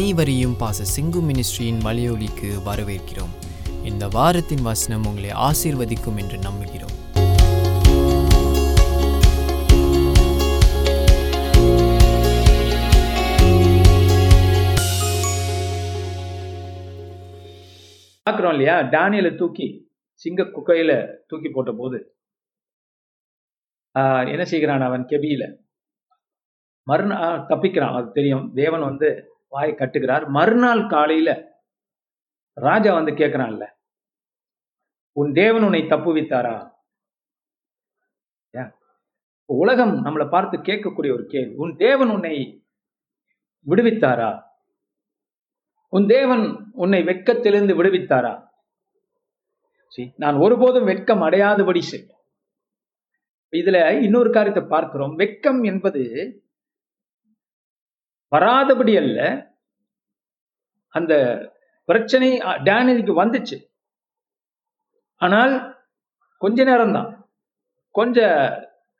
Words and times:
அனைவரையும் 0.00 0.54
பாச 0.60 0.84
சிங்கு 0.96 1.20
மினிஸ்ட்ரியின் 1.20 1.80
மலையொலிக்கு 1.84 2.48
வரவேற்கிறோம். 2.64 3.32
இந்த 3.84 4.08
வாரத்தின் 4.08 4.62
வசனம் 4.62 5.06
உங்களை 5.06 5.30
ஆசீர்வதிக்கும் 5.30 6.16
என்று 6.16 6.36
நம்புகிறோம். 6.36 6.94
பார்க்குறோம் 18.26 18.50
இல்லையா? 18.50 18.80
டேனியலை 18.80 19.34
தூக்கி 19.34 19.92
சிங்க 20.12 20.42
குக்கையில 20.42 20.92
தூக்கி 21.26 21.50
போட்ட 21.50 21.72
போது 21.72 22.16
ஆஹ், 23.94 24.32
என்ன 24.32 24.44
செய்கிறான் 24.44 24.80
அவன்? 24.80 25.04
கெபியில. 25.04 25.44
மறுநாள் 26.86 27.46
தப்பிக்கிறான் 27.48 27.94
அது 27.94 28.12
தெரியும். 28.12 28.52
தேவன் 28.54 28.80
வந்து 28.80 29.29
வாயை 29.50 29.74
கட்டுகிறார். 29.74 30.28
மறுநாள் 30.28 30.86
காலையில 30.86 31.58
ராஜா 32.52 32.94
வந்து 32.94 33.12
கேட்கிறான்ல 33.12 33.66
உன் 35.12 35.32
தேவன் 35.32 35.62
உன்னை 35.62 35.82
தப்புவித்தாரா? 35.82 36.72
ஏன்? 38.50 38.72
உலகம் 39.44 40.04
நம்மளை 40.04 40.28
பார்த்து 40.28 40.58
கேட்கக்கூடிய 40.58 41.12
ஒரு 41.12 41.26
கேள்வி 41.26 41.54
உன் 41.54 41.76
தேவன் 41.76 42.08
உன்னை 42.08 42.64
விடுவித்தாரா? 43.66 44.42
உன் 45.88 46.06
தேவன் 46.06 46.70
உன்னை 46.72 47.02
வெட்கத்திலிருந்து 47.02 47.82
விடுவித்தாரா? 47.82 48.48
See, 49.96 50.12
நான் 50.16 50.36
ஒருபோதும் 50.36 50.84
வெட்கம் 50.84 51.22
அடையாதபடி 51.22 51.78
செய்யும் 51.78 52.18
இதுல 53.50 54.02
இன்னொரு 54.02 54.30
காரியத்தை 54.30 54.64
பார்க்கிறோம். 54.68 55.14
வெட்கம் 55.14 55.62
என்பது 55.62 56.02
வராதபடி 58.36 58.96
அல்ல. 58.96 59.20
அந்த 60.88 61.14
பிரச்சனை 61.84 62.38
டேனிக்கு 62.38 62.64
டேனியலுக்கு 62.64 63.14
வந்துச்சு. 63.22 63.56
ஆனால் 65.16 65.78
கொஞ்ச 66.38 66.64
நேரம்தான். 66.64 67.10
கொஞ்ச 67.90 68.18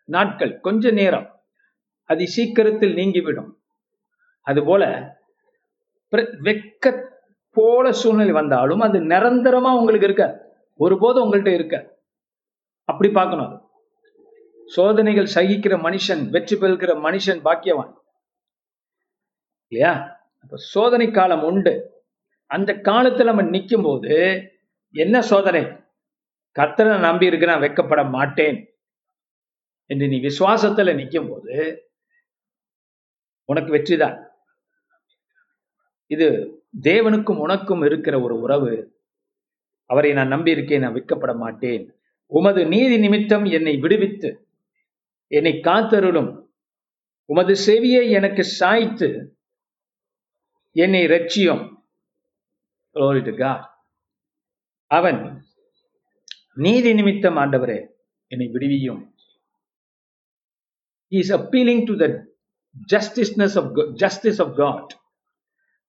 நாட்கள் 0.05 0.61
கொஞ்ச 0.61 0.91
நேரம். 0.91 1.43
அது 2.05 2.27
சீக்கிரத்தில் 2.27 2.95
நீங்கிவிடும். 2.95 3.63
அதுபோல 4.41 4.85
வெக்க 6.11 6.41
வெட்க 6.41 7.09
போல 7.51 7.93
சூழ்நிலை 7.93 8.33
வந்தாலும் 8.33 8.81
அது 8.81 8.99
நிரந்தரமா 8.99 9.79
உங்களுக்கு 9.79 10.07
இருக்க. 10.07 10.49
ஒருபோதும் 10.77 11.33
உங்கள்கிட்ட 11.33 11.55
இருக்க. 11.55 11.99
அப்படி 12.85 13.13
பார்க்கணும் 13.13 13.47
அது. 13.47 13.61
சோதனைகள் 14.67 15.31
சகிக்கிற 15.35 15.77
மனுஷன் 15.79 16.29
வெற்றி 16.31 16.57
பெறுகிற 16.57 16.95
மனுஷன் 16.95 17.41
பாக்கியவான். 17.45 17.95
இல்லையா? 19.73 19.93
அப்ப 20.43 20.57
சோதனை 20.57 21.11
காலம் 21.11 21.43
உண்டு. 21.43 21.75
அந்த 22.51 22.71
காலத்துல 22.73 23.25
நம்ம 23.25 23.43
நிற்கும் 23.43 23.83
போது 23.83 24.15
என்ன 24.95 25.17
சோதனை? 25.23 25.63
கத்தனை 26.57 26.99
நம்பி 26.99 27.27
இருக்கு 27.27 27.47
நான் 27.47 27.61
வெட்கப்பட 27.61 28.11
மாட்டேன் 28.11 28.59
என்று 29.91 30.09
நீ 30.09 30.17
விசுவாசத்துல 30.21 30.95
நிற்கும் 30.95 31.29
போது 31.29 31.55
உனக்கு 33.45 33.71
வெற்றிதான் 33.75 34.17
இது 36.07 36.27
தேவனுக்கும் 36.83 37.37
உனக்கும் 37.37 37.83
இருக்கிற 37.83 38.21
ஒரு 38.21 38.41
உறவு. 38.41 38.75
அவரை 39.91 40.13
நான் 40.13 40.29
நம்பி 40.29 40.51
இருக்கேன் 40.51 40.81
நான் 40.81 40.95
விற்கப்பட 40.95 41.33
மாட்டேன். 41.37 41.85
உமது 42.27 42.67
நீதி 42.67 42.97
நிமித்தம் 42.99 43.45
என்னை 43.45 43.77
விடுவித்து 43.77 44.31
என்னை 45.31 45.53
காத்தருளும். 45.53 46.31
உமது 47.25 47.55
செவியை 47.67 48.11
எனக்கு 48.11 48.45
சாய்த்து 48.45 49.39
என்னை 50.73 51.07
ரட்சியும். 51.07 51.79
Glory 52.95 53.23
to 53.25 53.31
God. 53.31 53.65
அவன் 54.87 55.45
நீதி 56.55 56.95
நிமித்தம் 56.95 57.37
ஆண்டவரே 57.37 57.87
என்னை 58.27 58.47
விடுவியும். 58.47 59.11
Is 61.09 61.33
is 61.33 61.85
to 61.85 61.97
the 61.97 62.29
justiceness 62.93 63.57
justiceness 63.57 63.93
justice 63.93 64.43
of 64.43 64.57
God 64.57 65.01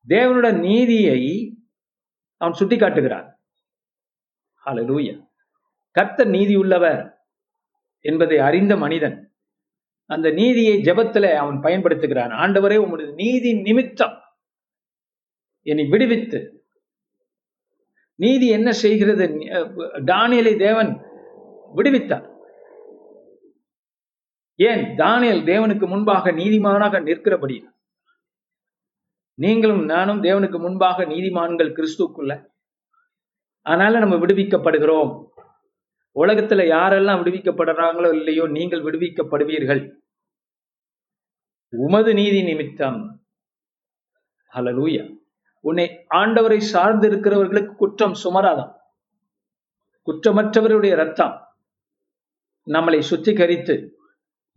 தேவனோட 0.08 0.60
நீதியை 0.60 1.58
அவன் 2.38 2.68
சுட்டிக்காட்டுகிறான். 2.68 3.34
ஹalleluya 4.66 5.28
கத்த 6.00 6.30
நீதி 6.30 6.56
உள்ளவர் 6.56 7.28
என்பதை 8.00 8.38
அறிந்த 8.38 8.78
மனிதன் 8.78 9.36
அந்த 10.06 10.30
நீதியை 10.30 10.78
ஜெபத்துல 10.78 11.36
அவன் 11.36 11.56
பயன்படுத்துகிறான். 11.56 12.30
ஆண்டவரே 12.30 12.76
உமது 12.76 13.14
நீதி 13.14 13.54
நிமித்தம் 13.54 14.21
என்னை 15.62 15.86
விடுவித்து. 15.86 16.66
நீதி 18.16 18.48
என்ன 18.48 18.72
செய்கிறது? 18.72 19.26
தானியலை 20.06 20.58
தேவன் 20.58 21.02
விடுவித்தார். 21.76 22.30
ஏன்? 24.56 24.98
தானியல் 24.98 25.44
தேவனுக்கு 25.44 25.88
முன்பாக 25.88 26.32
நீதிமானாக 26.32 27.02
நிற்கிறபடி. 27.02 27.64
நீங்களும் 29.34 29.86
நானும் 29.86 30.24
தேவனுக்கு 30.24 30.60
முன்பாக 30.60 31.06
நீதிமான்கள் 31.06 31.74
கிறிஸ்துக்குள்ள. 31.74 32.46
அதனால 33.62 34.00
நம்ம 34.00 34.16
விடுவிக்கப்படுகிறோம். 34.16 35.30
உலகத்துல 36.16 36.64
யாரெல்லாம் 36.64 37.22
விடுவிக்கப்படுறாங்களோ 37.22 38.14
இல்லையோ 38.14 38.48
நீங்கள் 38.48 38.84
விடுவிக்கப்படுவீர்கள். 38.84 39.92
உமது 41.70 42.14
நீதி 42.14 42.44
நிமித்தம். 42.44 43.26
ஹalleluya. 44.54 45.21
உன்னை 45.62 46.06
ஆண்டவரை 46.10 46.58
சார்ந்து 46.58 47.10
இருக்கிறவர்களுக்கு 47.10 47.76
குற்றம் 47.76 48.14
சுமராதான் 48.24 48.80
குற்றமற்றவருடைய 50.06 50.96
ரத்தம் 50.96 51.56
நம்மளை 52.66 53.04
சுத்திகரித்து 53.10 53.90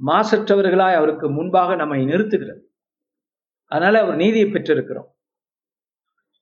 மாசற்றவர்களாய் 0.07 0.95
அவருக்கு 0.95 1.31
முன்பாக 1.31 1.75
நம்மை 1.75 2.05
நிறுத்துகிறது. 2.05 2.61
அதனால 3.65 4.01
அவர் 4.01 4.17
நீதியை 4.17 4.49
பெற்றிருக்கிறோம். 4.49 5.11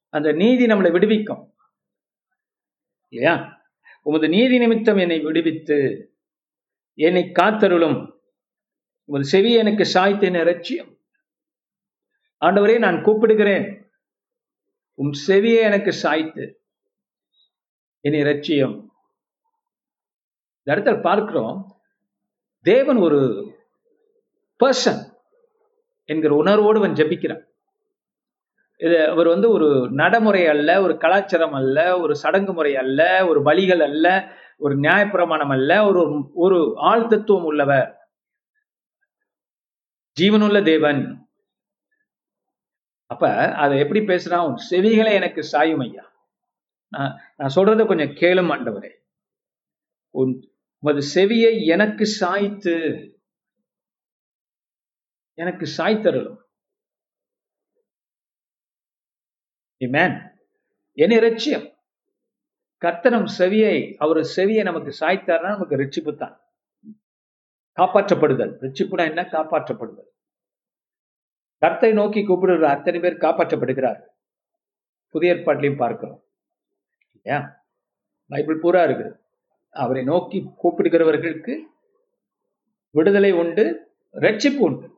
அந்த 0.09 0.33
நீதி 0.33 0.67
நம்மளை 0.67 0.93
விடுவிக்கும். 0.93 1.55
இல்லையா? 3.09 3.63
உமது 4.03 4.29
நீதி 4.29 4.59
நிமித்தம் 4.59 4.97
என்னை 4.97 5.21
விடுவித்து 5.21 6.11
என்னை 6.95 7.23
காத்தருளும். 7.23 8.13
உமது 9.05 9.25
செவி 9.25 9.53
எனக்கு 9.53 9.83
சாய்த்தேன் 9.83 10.43
ரட்சியம் 10.43 11.01
ஆண்டவரே 12.41 12.79
நான் 12.79 13.05
கூப்பிடுகிறேன். 13.05 13.82
உம் 14.95 15.13
செவியை 15.27 15.61
எனக்கு 15.61 15.93
சாய்த்து 15.93 16.61
இனி 18.01 18.19
ரட்சியம் 18.23 18.87
இந்த 20.63 20.81
இடத்துல 20.81 21.03
பார்க்கிறோம் 21.03 21.81
தேவன் 22.61 22.97
ஒரு 22.97 23.21
பர்சன் 24.65 25.15
என்கிற 26.05 26.35
உணர்வோடு 26.35 26.79
அவன் 26.79 26.93
ஜெபிக்கிறான். 26.93 27.45
இது 28.77 29.09
அவர் 29.09 29.29
வந்து 29.29 29.51
ஒரு 29.51 29.89
நடைமுறை 29.91 30.47
அல்ல 30.47 30.83
ஒரு 30.83 30.97
கலாச்சாரம் 30.97 31.53
அல்ல 31.53 32.01
ஒரு 32.01 32.17
சடங்கு 32.17 32.53
முறை 32.53 32.77
அல்ல 32.77 33.27
ஒரு 33.27 33.43
வழிகள் 33.43 33.81
அல்ல 33.81 34.33
ஒரு 34.59 34.77
நியாயப்பிரமாணம் 34.77 35.51
அல்ல 35.51 35.87
ஒரு 35.87 36.31
ஒரு 36.35 36.75
ஆழ்தத்துவம் 36.77 37.45
உள்ளவர். 37.45 38.11
ஜீவனுள்ள 40.21 40.65
தேவன். 40.65 41.22
அப்ப 43.13 43.31
அதை 43.63 43.75
எப்படி 43.83 44.01
பேசுறான் 44.11 44.47
உன் 44.49 44.59
செவிகளை 44.71 45.13
எனக்கு 45.21 45.43
சாயும் 45.53 45.85
ஐயா 45.87 46.05
நான் 46.93 47.13
நான் 47.37 47.55
சொல்றதை 47.57 47.85
கொஞ்சம் 47.87 48.17
கேளும் 48.23 48.53
ஆண்டவரே. 48.55 48.93
உன் 50.15 50.33
உமது 50.83 51.03
செவியை 51.15 51.53
எனக்கு 51.75 52.05
சாய்த்து 52.21 52.75
எனக்கு 55.39 55.67
சாய்த்தருளும். 55.79 56.41
மேன் 59.81 60.17
என்னை 60.99 61.19
ரட்சியம். 61.27 61.67
கர்த்தனம் 62.83 63.29
செவியை 63.39 63.77
அவர் 64.05 64.21
செவியை 64.37 64.63
நமக்கு 64.69 64.93
சாய்த்தாருன்னா 65.01 65.55
நமக்கு 65.57 65.81
ரட்சிப்பு 65.83 66.13
தான் 66.15 66.37
காப்பாற்றப்படுதல். 67.79 68.53
ரட்சிப்புனா 68.65 69.05
என்ன? 69.11 69.23
காப்பாற்றப்படுதல். 69.37 70.11
கர்த்தை 71.63 71.93
நோக்கி 71.93 72.25
கூப்பிடுகிற 72.25 72.69
அத்தனை 72.69 73.01
பேர் 73.01 73.17
காப்பாற்றப்படுகிறார்கள் 73.17 74.11
புதிய 75.09 75.35
ஏற்பாட்டிலையும் 75.35 75.77
பார்க்கிறோம். 75.77 76.23
இல்லையா? 77.15 77.65
பைபிள் 78.29 78.59
பூரா 78.59 78.85
இருக்குது. 78.85 79.13
அவரை 79.71 80.05
நோக்கி 80.05 80.51
கூப்பிடுகிறவர்களுக்கு 80.63 81.59
விடுதலை 82.91 83.33
உண்டு 83.33 83.95
ரட்சிப்பு 84.13 84.57
உண்டு. 84.57 84.91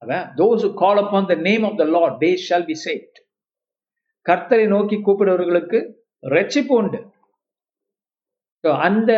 அதான் 0.00 0.32
those 0.36 0.60
who 0.62 0.74
call 0.80 0.98
upon 0.98 1.28
the 1.28 1.34
name 1.34 1.62
of 1.62 1.78
the 1.78 1.84
Lord 1.84 2.22
they 2.22 2.36
shall 2.48 2.64
be 2.64 2.74
saved. 2.84 3.14
கர்த்தரை 4.28 4.66
நோக்கி 4.66 4.96
கூப்பிடுவர்களுக்கு 4.96 5.92
ரட்சிப்பு 6.22 6.66
உண்டு. 6.66 7.10
அந்த 8.60 9.12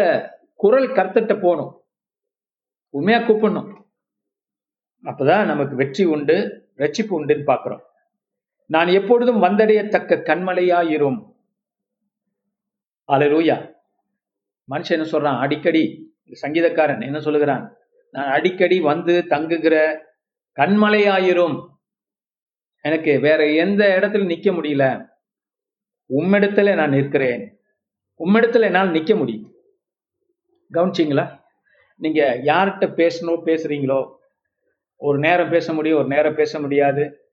குரல் 0.57 0.89
கர்த்தட்ட 0.89 1.41
போகணும். 1.41 1.83
உண்மையா 2.91 3.21
கூப்பிடணும். 3.21 3.78
அப்பதான் 5.05 5.45
நமக்கு 5.45 5.77
வெற்றி 5.77 6.05
உண்டு 6.05 6.67
ரட்சிப்பு 6.77 7.11
உண்டுன்னு 7.11 7.43
பார்க்கிறோம். 7.43 7.83
நான் 8.67 8.87
எப்பொழுதும் 8.87 9.43
வந்தடையத்தக்க 9.43 10.17
கண்மலையாயிரும். 10.23 11.37
அலலூயா 13.09 13.75
மனுஷன் 14.71 14.91
என்ன 14.91 15.09
சொல்றான்? 15.11 15.39
அடிக்கடி 15.39 16.15
சங்கீதக்காரன் 16.43 17.03
என்ன 17.03 17.21
சொல்லுகிறான்? 17.21 17.77
நான் 18.11 18.31
அடிக்கடி 18.31 18.81
வந்து 18.81 19.27
தங்குகிற 19.27 20.05
கண்மலையாயிரும். 20.57 21.67
எனக்கு 22.81 23.21
வேற 23.21 23.53
எந்த 23.53 23.99
இடத்துல 24.01 24.27
நிக்க 24.27 24.53
முடியல. 24.53 25.07
உம்மிடத்துல 26.09 26.75
நான் 26.75 26.91
நிற்கிறேன். 26.91 27.61
உம்மிடத்துல 28.19 28.61
என்னால் 28.61 28.91
நிக்க 28.91 29.17
முடியும். 29.17 29.53
கவனிச்சிங்களா? 30.73 31.41
நீங்க 31.97 32.41
யார்கிட்ட 32.45 32.89
பேசணும் 33.01 33.45
பேசுறீங்களோ 33.45 34.17
ஒரு 35.01 35.19
நேரம் 35.19 35.51
பேச 35.51 35.73
முடியும் 35.73 35.99
ஒரு 35.99 36.07
நேரம் 36.07 36.35
பேச 36.35 36.61
முடியாது. 36.61 37.33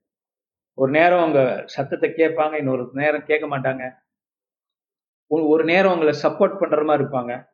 ஒரு 0.74 0.90
நேரம் 0.90 1.18
அவங்க 1.18 1.62
சத்தத்தை 1.66 2.10
கேட்பாங்க 2.10 2.52
இன்னொரு 2.52 2.90
நேரம் 2.92 3.24
கேட்க 3.24 3.58
மாட்டாங்க. 3.58 3.94
ஒரு- 5.22 5.48
ஒரு 5.48 5.64
நேரம் 5.64 5.92
உங்களை 5.92 6.20
சப்போர்ட் 6.22 6.58
பண்ற 6.58 6.84
மாதிரி 6.84 7.08
இருப்பாங்க. 7.08 7.48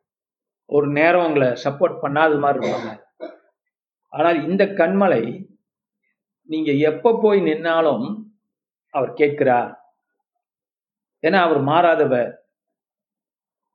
ஒரு 0.65 0.87
நேரம் 0.87 1.27
உங்களை 1.27 1.49
சப்போர்ட் 1.49 1.99
பண்ணாத 2.03 2.39
மாதிரி 2.39 2.69
இருப்பாங்க. 2.69 3.03
ஆனால் 4.09 4.49
இந்த 4.49 4.65
கண்மலை 4.65 5.47
நீங்க 6.43 6.73
எப்ப 6.73 7.19
போய் 7.23 7.41
நின்னாலும் 7.41 8.23
அவர் 8.91 9.13
கேட்கிறார். 9.13 9.97
ஏன்னா 11.23 11.35
அவர் 11.35 11.61
மாறாதவர். 11.61 12.35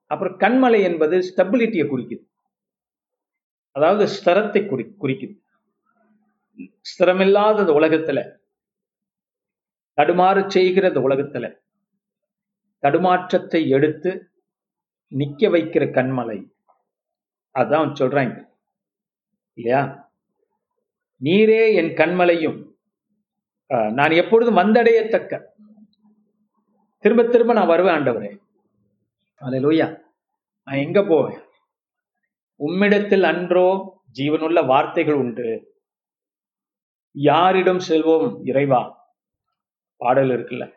அப்புறம் 0.06 0.40
கண்மலை 0.40 0.82
என்பது 0.82 1.34
ஸ்டெபிலிட்டியை 1.36 1.88
குறிக்குது. 1.88 2.26
அதாவது 3.72 4.12
ஸ்தரத்தை 4.14 4.68
குறி 4.68 4.96
குறிக்குது. 5.02 5.46
ஸ்திரமில்லாத 6.90 7.70
உலகத்துல. 7.80 8.20
தடுமாறு 9.98 10.42
செய்கிற 10.52 10.90
உலகத்துல. 11.08 11.46
தடுமாற்றத்தை 12.84 13.62
எடுத்து 13.68 14.12
நிக்க 15.12 15.50
வைக்கிற 15.54 15.84
கண்மலை. 15.98 16.40
அதான் 17.56 17.94
சொல்றாங்க 18.00 18.36
இல்லையா? 19.58 19.82
நீரே 21.22 21.62
என் 21.80 21.94
கண்மலையும். 22.02 22.60
நான் 24.00 24.18
எப்பொழுதும் 24.22 24.58
வந்தடையத்தக்க. 24.58 25.34
திரும்ப 27.04 27.24
திரும்ப 27.24 27.54
நான் 27.54 27.72
வருவேன் 27.72 27.96
ஆண்டவரே. 27.96 28.32
லூயா 29.42 29.88
நான் 30.66 30.84
எங்க 30.86 31.00
போவேன்? 31.04 31.42
உம்மிடத்தில் 32.60 33.26
அன்றோ 33.32 33.66
ஜீவனுள்ள 34.20 34.66
வார்த்தைகள் 34.66 35.20
உண்டு. 35.24 35.48
யாரிடம் 37.20 37.80
செல்வோம்? 37.90 38.40
இறைவா. 38.44 39.10
பாடல் 39.98 40.30
இருக்குல்ல. 40.30 40.74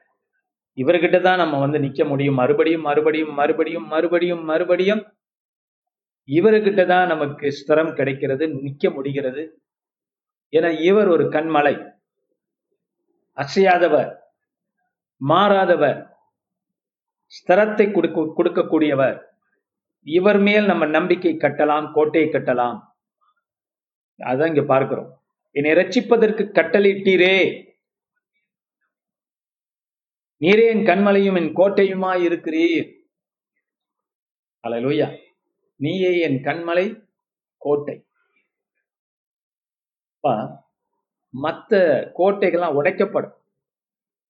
இவர்கிட்ட 0.77 1.21
தான் 1.21 1.37
நம்ம 1.37 1.59
வந்து 1.59 1.79
நிக்க 1.79 2.09
முடியும். 2.09 2.35
மறுபடியும் 2.35 2.81
மறுபடியும் 2.81 3.35
மறுபடியும் 3.35 3.87
மறுபடியும் 3.87 4.45
மறுபடியும். 4.45 5.13
இவர்கிட்ட 6.27 6.87
தான் 6.87 7.07
நமக்கு 7.07 7.53
ஸ்திரம் 7.53 7.95
கிடைக்கிறது 7.95 8.47
நிக்க 8.47 8.93
முடிகிறது. 8.93 9.63
என 10.49 10.73
இவர் 10.73 11.09
ஒரு 11.09 11.25
கண்மலை. 11.25 11.93
அசையாதவர். 13.37 14.17
மாறாதவர். 15.29 16.07
ஸ்திரத்தை 17.27 17.93
கொடுக்க 17.93 18.33
கொடுக்கக்கூடியவர். 18.37 19.23
இவர் 20.03 20.39
மேல் 20.39 20.65
நம்ம 20.65 20.87
நம்பிக்கை 20.87 21.37
கட்டலாம் 21.37 21.93
கோட்டை 21.93 22.25
கட்டலாம். 22.25 22.81
அதான் 24.19 24.47
இங்க 24.47 24.63
பார்க்கிறோம். 24.63 25.20
என்னை 25.53 25.73
ரட்சிப்பதற்கு 25.73 26.53
கட்டளையிட்டீரே. 26.53 27.69
நீரே 30.41 30.69
என் 30.69 30.85
கண்மலையும் 30.85 31.37
என் 31.37 31.57
கோட்டையுமாய் 31.57 32.25
இருக்கிறீர். 32.29 32.99
அலலூயா 34.69 35.19
நீயே 35.77 36.21
என் 36.21 36.43
கண்மலை 36.43 37.09
கோட்டை. 37.57 38.07
அப்ப, 40.15 40.31
மத்த 41.43 41.75
கோட்டைகள்லாம் 42.19 42.75
உடைக்கப்படும். 42.75 43.39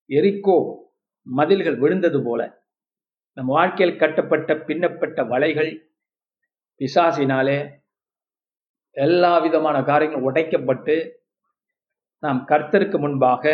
எரிக்கோ 0.09 0.75
மதில்கள் 1.23 1.79
விழுந்தது 1.79 2.23
போல 2.25 2.63
நம் 3.33 3.47
வாழ்க்கையில் 3.47 3.99
கட்டப்பட்ட 3.99 4.55
பின்னப்பட்ட 4.55 5.23
வலைகள் 5.23 5.89
பிசாசினாலே 6.79 7.80
எல்லா 9.05 9.33
விதமான 9.39 9.77
காரியங்களும் 9.83 10.27
உடைக்கப்பட்டு 10.29 10.95
நாம் 12.19 12.41
கர்த்தருக்கு 12.49 12.99
முன்பாக 12.99 13.45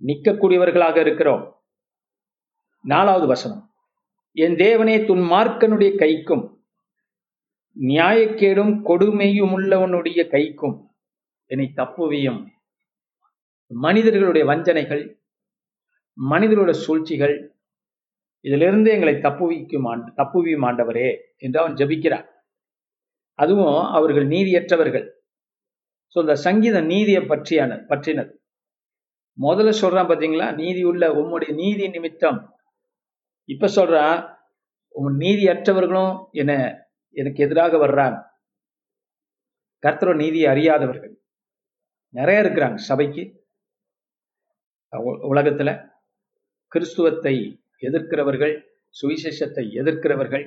நிற்கக்கூடியவர்களாக 0.00 0.96
இருக்கிறோம். 0.96 1.44
நாலாவது 2.84 3.26
வசனம். 3.26 3.62
என் 4.32 4.56
தேவனே 4.64 4.96
துன்மார்க்கனுடைய 5.08 5.90
கைக்கும் 6.02 6.44
நியாயக்கேடும் 7.76 8.72
கொடுமையும் 8.88 9.52
உள்ளவனுடைய 9.56 10.20
கைக்கும் 10.34 10.76
என்னை 11.46 11.68
தப்புவியும். 11.76 12.40
மனிதர்களுடைய 13.66 14.44
வஞ்சனைகள் 14.46 15.04
மனிதர்களுடைய 16.18 16.80
சூழ்ச்சிகள் 16.80 17.36
இதிலிருந்து 18.44 18.90
எங்களை 18.90 19.14
தப்புவிக்கும் 19.14 19.88
தப்புவியும் 20.16 20.66
ஆண்டவரே 20.68 21.08
என்று 21.36 21.60
அவன் 21.60 21.74
ஜபிக்கிறான். 21.74 22.26
அதுவும் 23.42 23.78
அவர்கள் 23.98 24.26
நீதியற்றவர்கள். 24.26 25.06
ஸோ 26.12 26.18
இந்த 26.24 26.34
சங்கீதம் 26.46 26.90
நீதியை 26.94 27.22
பற்றியான 27.22 27.72
பற்றினது. 27.86 28.32
முதல்ல 29.38 29.72
சொல்றான் 29.82 30.10
பாத்தீங்களா? 30.10 30.48
நீதி 30.54 30.82
உள்ள 30.84 31.04
உம்முடைய 31.20 31.50
நீதி 31.54 31.84
நிமித்தம். 31.88 32.40
இப்ப 33.48 33.70
சொல்றான் 33.76 34.18
உன் 34.94 35.14
நீதியற்றவர்களும் 35.16 36.14
என்ன 36.32 36.52
எனக்கு 37.16 37.40
எதிராக 37.44 37.78
வர்றாங்க. 37.86 38.18
கர்த்தரோட 39.82 40.16
நீதியை 40.16 40.48
அறியாதவர்கள். 40.52 41.14
நிறைய 42.14 42.42
இருக்கிறாங்க 42.42 42.78
சபைக்கு. 42.90 43.22
உலகத்துல 45.32 45.70
கிறிஸ்துவத்தை 46.72 47.34
எதிர்க்கிறவர்கள் 47.82 48.54
சுவிசேஷத்தை 48.94 49.64
எதிர்க்கிறவர்கள் 49.80 50.44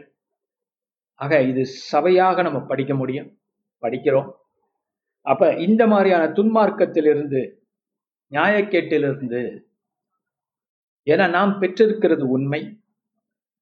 ஆக 1.15 1.41
இது 1.41 1.61
சபையாக 1.91 2.41
நம்ம 2.43 2.59
படிக்க 2.61 2.93
முடியும். 2.95 3.29
படிக்கிறோம். 3.81 4.29
அப்ப 5.25 5.53
இந்த 5.67 5.87
மாதிரியான 5.87 6.25
துன்மார்க்கத்திலிருந்து 6.27 7.41
நியாயக்கேட்டிலிருந்து 8.31 9.41
என 11.03 11.27
நாம் 11.27 11.59
பெற்றிருக்கிறது 11.59 12.23
உண்மை. 12.29 12.61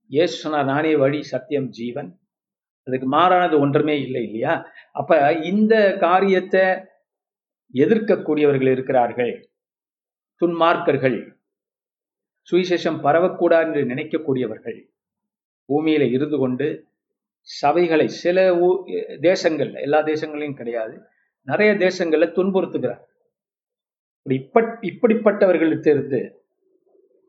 இயேசு 0.05 0.33
சொன்னார் 0.33 0.65
நானே 0.65 0.95
வழி 0.95 1.23
சத்தியம் 1.23 1.69
ஜீவன். 1.69 2.09
அதுக்கு 2.87 3.07
மாறானது 3.07 3.59
ஒன்றுமே 3.59 3.95
இல்லை 4.01 4.23
இல்லையா? 4.23 4.53
அப்ப 4.91 5.33
இந்த 5.51 5.97
காரியத்தை 5.99 6.63
எதிர்க்கக்கூடியவர்கள் 7.73 8.71
இருக்கிறார்கள். 8.71 9.49
துன்மார்க்கர்கள். 10.41 11.17
சுவிசேஷம் 12.51 12.99
பரவக்கூடாது 13.05 13.67
என்று 13.67 13.83
நினைக்கக்கூடியவர்கள். 13.83 14.79
பூமியில 15.69 16.09
இருந்து 16.11 16.37
கொண்டு 16.37 16.67
சபைகளை 17.61 18.05
சில 18.05 18.55
ஊ- 18.55 19.19
தேசங்கள் 19.19 19.73
எல்லா 19.73 19.99
தேசங்களையும் 19.99 20.55
கிடையாது. 20.55 21.01
நிறைய 21.41 21.73
தேசங்கள்ல 21.73 22.31
துன்புறுத்துகிறார். 22.31 23.01
இப்படி 24.21 24.89
இப்படிப்பட்டவர்களிடத்திலிருந்து 24.89 26.33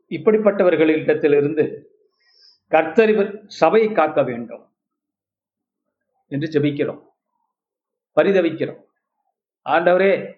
இப்படிப்பட்டவர்களிடத்திலிருந்து 0.09 1.83
கர்த்தர் 2.67 3.47
சபையை 3.47 3.91
காக்க 3.91 4.23
வேண்டும் 4.23 4.75
என்று 6.27 6.59
ஜெபிக்கிறோம். 6.59 7.03
பரிதவிக்கிறோம். 8.15 8.83
ஆண்டவரே 9.69 10.33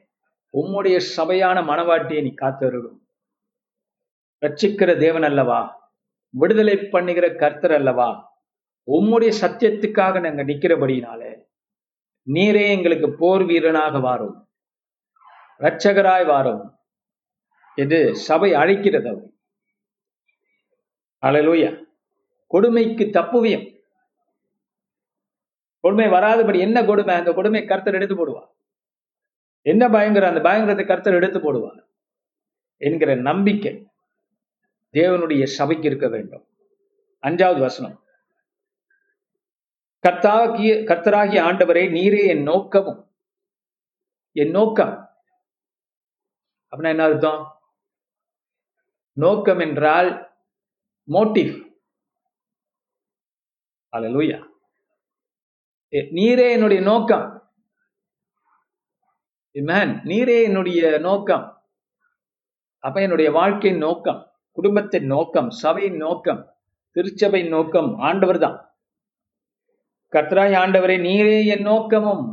உம்முடைய 0.53 1.01
சபையான 1.17 1.63
மனவாட்டியை 1.63 2.21
நீ 2.21 2.33
காத்தருடும் 2.41 2.99
ரட்சிக்கிற 4.41 4.99
தேவன் 4.99 5.23
அல்லவா? 5.23 5.91
விடுதலை 6.29 6.77
பண்ணுகிற 6.77 7.35
கர்த்தர் 7.35 7.71
அல்லவா? 7.71 8.36
உம்முடைய 8.87 9.31
சத்தியத்துக்காக 9.41 10.19
நாங்க 10.21 10.43
நிக்கிறபடினால 10.43 11.21
நீரே 12.27 12.67
எங்களுக்கு 12.67 13.09
போர் 13.11 13.43
வீரனாக 13.43 13.99
வாரும் 13.99 14.35
இரட்சகராய் 15.59 16.25
வாரும். 16.25 16.63
என்று 17.75 18.15
சபை 18.15 18.53
அழைக்கிறது 18.53 19.13
அழலூயா 21.23 21.71
கொடுமைக்கு 22.47 23.05
தப்புவியம். 23.05 23.65
கொடுமை 25.79 26.07
வராதபடி 26.07 26.59
என்ன 26.59 26.85
கொடுமை? 26.85 27.15
அந்த 27.15 27.33
கொடுமை 27.33 27.65
கர்த்தர் 27.65 27.93
எடுத்து 27.93 28.15
போடுவார். 28.15 28.49
என்ன 29.61 29.89
பயங்கரம் 29.89 30.35
அந்த 30.35 30.49
பயங்கரத்தை 30.49 30.85
கர்த்தர் 30.85 31.13
எடுத்து 31.13 31.39
போடுவார் 31.39 31.81
என்கிற 32.77 33.15
நம்பிக்கை 33.29 33.73
தேவனுடைய 34.93 35.43
சபைக்கு 35.43 35.87
இருக்க 35.87 36.07
வேண்டும். 36.07 36.45
அஞ்சாவது 37.23 37.59
வசனம். 37.59 37.95
கர்த்தாகிய 40.07 40.87
கர்த்தராகிய 40.89 41.39
ஆண்டவரே 41.43 41.91
நீரே 41.91 42.27
என் 42.27 42.43
நோக்கமும். 42.43 43.11
என் 44.31 44.49
நோக்கம். 44.49 45.09
அப்படின்னா 46.71 46.87
என்ன 46.87 47.03
அர்த்தம்? 47.03 47.61
நோக்கம் 49.13 49.59
என்றால் 49.59 50.35
மோட்டிவ் 51.07 51.75
அலலூயா 53.91 54.47
நீரே 55.91 56.51
என்னுடைய 56.51 56.83
நோக்கம். 56.83 57.51
Amen. 59.53 60.03
நீரே 60.03 60.43
என்னுடைய 60.43 60.97
நோக்கம். 60.97 61.63
அப்ப 62.79 63.01
என்னுடைய 63.01 63.31
வாழ்க்கையின் 63.31 63.79
நோக்கம் 63.79 64.31
குடும்பத்தின் 64.51 65.05
நோக்கம் 65.05 65.49
சபையின் 65.49 65.97
நோக்கம் 65.97 66.55
திருச்சபையின் 66.95 67.47
நோக்கம் 67.47 67.97
ஆண்டவர் 67.97 68.37
தான். 68.37 68.76
கர்த்தராய் 70.15 70.55
ஆண்டவரே 70.63 70.95
நீரே 71.07 71.45
என் 71.45 71.65
நோக்கமும். 71.65 72.25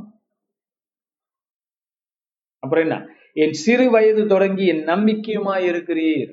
அப்புறம் 2.59 2.85
என்ன? 2.85 2.97
என் 3.33 3.53
சிறு 3.53 3.91
வயது 3.91 4.27
தொடங்கி 4.27 4.67
என் 4.67 4.85
நம்பிக்கையுமாய் 4.87 5.67
இருக்கிறீர். 5.73 6.33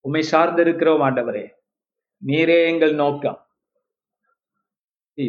உண்மை 0.00 0.22
சார்ந்திருக்கிறோம் 0.30 1.04
ஆண்டவரே. 1.08 1.44
நீரே 2.26 2.66
எங்கள் 2.72 2.94
நோக்கம். 2.94 3.38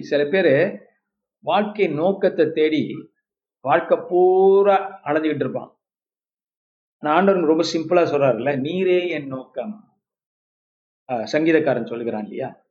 சில 0.01 0.25
பேரு 0.25 0.55
வாழ்க்கை 1.39 1.87
நோக்கத்தை 1.87 2.45
தேடி 2.53 2.83
வாழ்க்கை 3.59 3.97
பூரா 4.09 4.77
அலைஞ்சுக்கிட்டு 5.03 5.45
இருப்பான். 5.45 5.71
ஆனா 6.99 7.15
ஆண்டவன் 7.15 7.49
ரொம்ப 7.51 7.63
சிம்பிளா 7.73 8.03
சொல்றாருல்ல 8.11 8.51
நீரே 8.67 9.09
என் 9.09 9.27
நோக்கம். 9.27 9.73
சங்கீதக்காரன் 11.09 11.89
சொல்லுகிறான் 11.93 12.23
இல்லையா? 12.23 12.62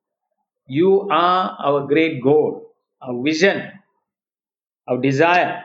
You 0.65 1.07
are 1.09 1.55
our 1.57 1.87
great 1.87 2.21
goal 2.21 2.67
our 2.97 3.15
vision 3.15 3.73
our 4.85 5.01
desire 5.01 5.63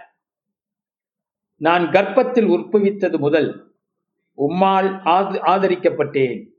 நான் 1.55 1.89
கர்ப்பத்தில் 1.89 2.47
உற்பவித்தது 2.47 3.17
முதல் 3.17 3.75
உம்மால் 4.37 5.01
ஆத- 5.03 5.39
ஆதரிக்கப்பட்டேன். 5.39 6.49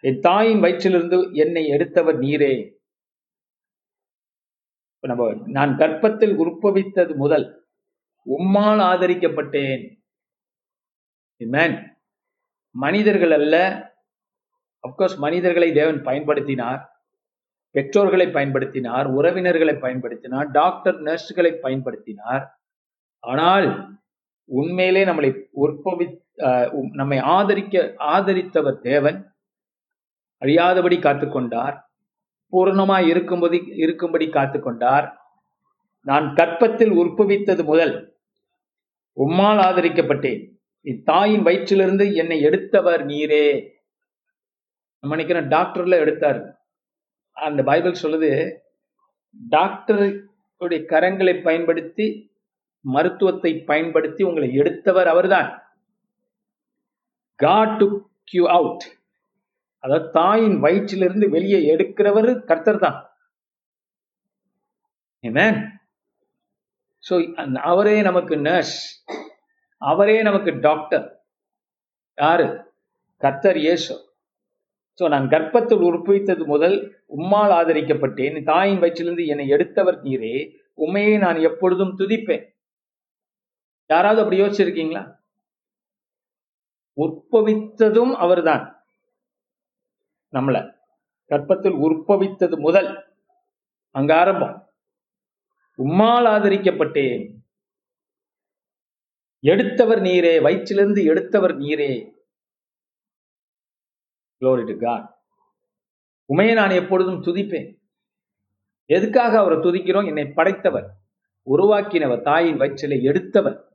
என் 0.00 0.20
தாயின் 0.20 0.62
வயிற்றிலிருந்து 0.62 1.32
என்னை 1.32 1.68
எடுத்தவர் 1.68 2.18
நீரே. 2.18 2.76
நம்ம 5.00 5.34
நான் 5.46 5.76
கர்ப்பத்தில் 5.76 6.38
உற்பவித்தது 6.38 7.14
முதல் 7.14 7.68
உம்மால் 8.26 8.80
ஆதரிக்கப்பட்டேன். 8.80 10.04
மேன் 11.36 11.96
மனிதர்கள் 12.70 13.30
அல்ல. 13.30 13.86
அப்கோர்ஸ் 14.88 15.18
மனிதர்களை 15.18 15.72
தேவன் 15.72 16.02
பயன்படுத்தினார். 16.02 16.96
பெற்றோர்களை 17.74 18.26
பயன்படுத்தினார் 18.36 19.06
உறவினர்களை 19.18 19.74
பயன்படுத்தினார் 19.84 20.48
டாக்டர் 20.50 20.98
நர்ஸ்களை 21.02 21.52
பயன்படுத்தினார். 21.64 22.44
ஆனால் 23.24 23.68
உண்மையிலே 24.50 25.02
நம்மளை 25.04 25.30
உற்பவி 25.64 26.06
நம்மை 27.00 27.18
ஆதரிக்க 27.36 27.94
ஆதரித்தவர் 28.14 28.78
தேவன். 28.90 29.18
அழியாதபடி 30.42 30.98
காத்துக்கொண்டார் 31.04 31.76
பூர்ணமாய் 32.52 33.06
இருக்கும்படி 33.12 33.58
இருக்கும்படி 33.84 34.26
காத்துக்கொண்டார் 34.26 35.06
நான் 36.06 36.26
கற்பத்தில் 36.34 36.92
உற்பவித்தது 37.02 37.62
முதல் 37.64 37.94
உம்மால் 39.16 39.60
ஆதரிக்கப்பட்டேன். 39.68 40.42
இத்தாயின் 40.86 41.44
வயிற்றிலிருந்து 41.46 42.04
என்னை 42.20 42.38
எடுத்தவர் 42.48 43.02
நீரே. 43.06 43.46
நம்ம 45.02 45.16
நினைக்கிறேன் 45.16 45.50
டாக்டர்ல 45.54 45.96
எடுத்தாரு. 46.04 46.40
அந்த 47.46 47.60
பைபிள் 47.68 48.02
சொல்லுது 48.02 48.30
டாக்டருடைய 49.54 50.80
கரங்களை 50.92 51.34
பயன்படுத்தி 51.42 52.06
மருத்துவத்தை 52.84 53.52
பயன்படுத்தி 53.70 54.22
உங்களை 54.28 54.48
எடுத்தவர் 54.60 55.08
அவர்தான். 55.12 55.50
காட் 57.40 57.76
டு 57.80 57.86
கியூ 58.30 58.44
அவுட் 58.56 58.84
அதாவது 59.84 60.06
தாயின் 60.18 60.56
வயிற்றிலிருந்து 60.64 61.26
வெளியே 61.34 61.58
எடுக்கிறவர் 61.74 62.30
கர்த்தர் 62.50 62.82
தான் 62.84 62.98
ஸோ 67.04 67.14
அவரே 67.70 67.96
நமக்கு 68.08 68.34
நர்ஸ் 68.48 68.78
அவரே 69.82 70.16
நமக்கு 70.22 70.50
டாக்டர் 70.66 71.06
யாரு? 72.18 72.46
கர்த்தர் 73.22 73.58
இயேசு. 73.64 73.94
ஸோ 75.00 75.08
நான் 75.08 75.28
கர்ப்பத்தில் 75.28 75.78
உற்பவித்தது 75.78 76.44
முதல் 76.46 76.76
உம்மால் 77.16 77.52
ஆதரிக்கப்பட்டேன். 77.52 78.42
தாயின் 78.42 78.80
வயிற்றிலிருந்து 78.80 79.26
என்னை 79.26 79.48
எடுத்தவர் 79.48 80.02
நீரே. 80.02 80.34
உண்மையை 80.74 81.18
நான் 81.18 81.36
எப்பொழுதும் 81.40 81.94
துதிப்பேன். 81.98 82.44
யாராவது 83.90 84.20
அப்படி 84.22 84.40
யோசிச்சிருக்கீங்களா? 84.42 85.02
உற்பவித்ததும் 86.96 88.12
அவர்தான். 88.16 88.64
நம்மள. 90.32 90.56
கற்பத்தில் 91.30 91.72
உற்பவித்தது 91.72 92.58
முதல். 92.58 92.90
அங்க 93.94 94.16
ஆரம்பம். 94.16 94.56
உம்மால் 95.78 96.28
ஆதரிக்கப்பட்டேன். 96.28 97.22
எடுத்தவர் 99.44 100.00
நீரே. 100.00 100.40
வயிற்றிலிருந்து 100.40 101.04
எடுத்தவர் 101.04 101.56
நீரே. 101.56 101.92
க்ளோரி 104.40 104.64
டு 104.64 104.78
காட் 104.78 105.16
உமையை 106.32 106.54
நான் 106.54 106.70
எப்பொழுதும் 106.70 107.22
துதிப்பேன். 107.22 107.78
எதுக்காக 108.86 109.38
அவரை 109.38 109.58
துதிக்கிறோம்? 109.58 110.06
என்னை 110.06 110.26
படைத்தவர் 110.26 110.90
உருவாக்கினவர் 111.50 112.22
தாயின் 112.22 112.60
வயிற்றில 112.60 113.02
எடுத்தவர். 113.02 113.72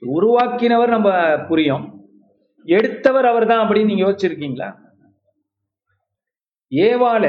உருவாக்கினவர் 0.00 0.88
நம்ம 0.88 1.38
புரியும். 1.48 2.08
எடுத்தவர் 2.64 3.26
அவர்தான் 3.26 3.68
அப்படின்னு 3.68 3.84
நீங்க 3.84 4.04
யோசிச்சிருக்கீங்களா? 4.04 4.68
ஏவால 6.70 7.26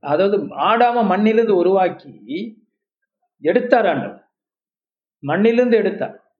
அதாவது 0.00 0.36
ஆடாம 0.44 1.04
மண்ணிலிருந்து 1.04 1.56
உருவாக்கி 1.56 2.64
எடுத்தார் 3.40 3.86
ஆண்டவர். 3.86 4.30
மண்ணிலிருந்து 5.22 5.76
எடுத்தார். 5.76 6.34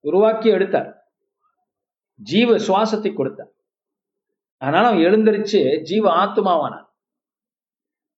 உருவாக்கி 0.00 0.48
எடுத்தார். 0.48 1.10
ஜீவ 2.14 2.56
சுவாசத்தை 2.56 3.14
கொடுத்தார். 3.14 3.52
அதனால 4.56 4.86
அவன் 4.86 4.98
எழுந்தரிச்சு 4.98 5.80
ஜீவ 5.80 6.24
ஆத்துமாவானான். 6.24 6.84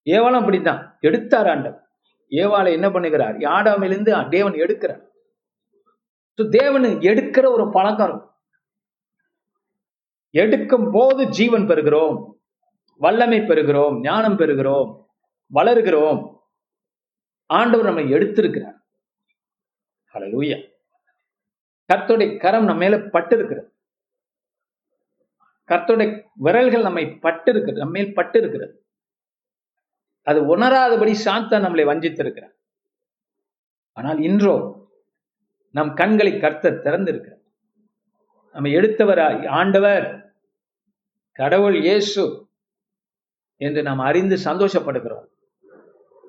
ஏவாளும் 0.04 0.40
அப்படித்தான். 0.40 0.96
எடுத்தார் 1.00 1.48
ஆண்டவர். 1.48 1.88
ஏவாளை 2.30 2.72
என்ன 2.72 2.88
பண்ணுகிறார்? 2.88 3.38
யாடாமிலிருந்து 3.38 4.28
தேவன் 4.28 4.52
எடுக்கிறார். 4.52 5.06
தேவன் 6.50 6.82
எடுக்கிற 6.82 7.46
ஒரு 7.46 7.70
பழக்கம் 7.70 8.08
இருக்கும். 8.08 8.30
எடுக்கும் 10.30 10.90
போது 10.90 11.28
ஜீவன் 11.28 11.66
பெறுகிறோம். 11.66 12.32
வல்லமை 12.98 13.40
பெறுகிறோம். 13.40 14.00
ஞானம் 14.00 14.38
பெறுகிறோம். 14.38 15.06
வளருகிறோம். 15.46 16.36
ஆண்டவர் 17.46 17.86
நம்மை 17.86 18.12
எடுத்திருக்கிறார். 18.12 18.76
ஹalleluya 20.14 20.70
கர்த்தருடைய 21.92 22.40
கரம் 22.40 22.64
நம்ம 22.64 22.80
மேல 22.80 22.96
பட்டிருக்கிறது. 22.96 23.77
கர்த்தருடைய 25.70 26.10
விரல்கள் 26.46 26.86
நம்மை 26.88 27.04
பட்டு 27.24 27.50
இருக்கிறது 27.52 27.82
நம்ம 27.82 27.96
மேல் 27.98 28.16
பட்டு 28.18 28.38
இருக்கிறது 28.38 28.74
அது 30.26 30.40
உணராதபடி 30.54 31.12
சாந்தா 31.26 31.58
நம்மளை 31.64 31.84
வஞ்சித்திருக்கிறார். 31.90 32.54
ஆனால் 33.92 34.18
இன்றோ 34.18 34.56
நம் 35.74 35.92
கண்களை 35.94 36.32
கர்த்தர் 36.38 36.82
திறந்திருக்கிறார். 36.84 37.42
நம்ம 38.54 38.68
எடுத்தவராய் 38.68 39.46
ஆண்டவர் 39.46 40.06
கடவுள் 41.32 41.76
இயேசு 41.86 42.24
என்று 43.60 43.80
நாம் 43.82 43.98
அறிந்து 43.98 44.36
சந்தோஷப்படுகிறோம். 44.44 45.26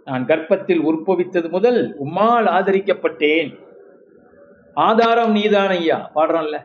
நான் 0.07 0.23
கர்ப்பத்தில் 0.25 0.81
உற்பவித்தது 0.89 1.49
முதல் 1.49 1.81
உம்மால் 2.05 2.47
ஆதரிக்கப்பட்டேன். 2.57 3.51
ஆதாரம் 4.77 5.31
நீதான் 5.31 5.73
ஐயா 5.77 5.97
பாடுறோம்ல. 6.15 6.57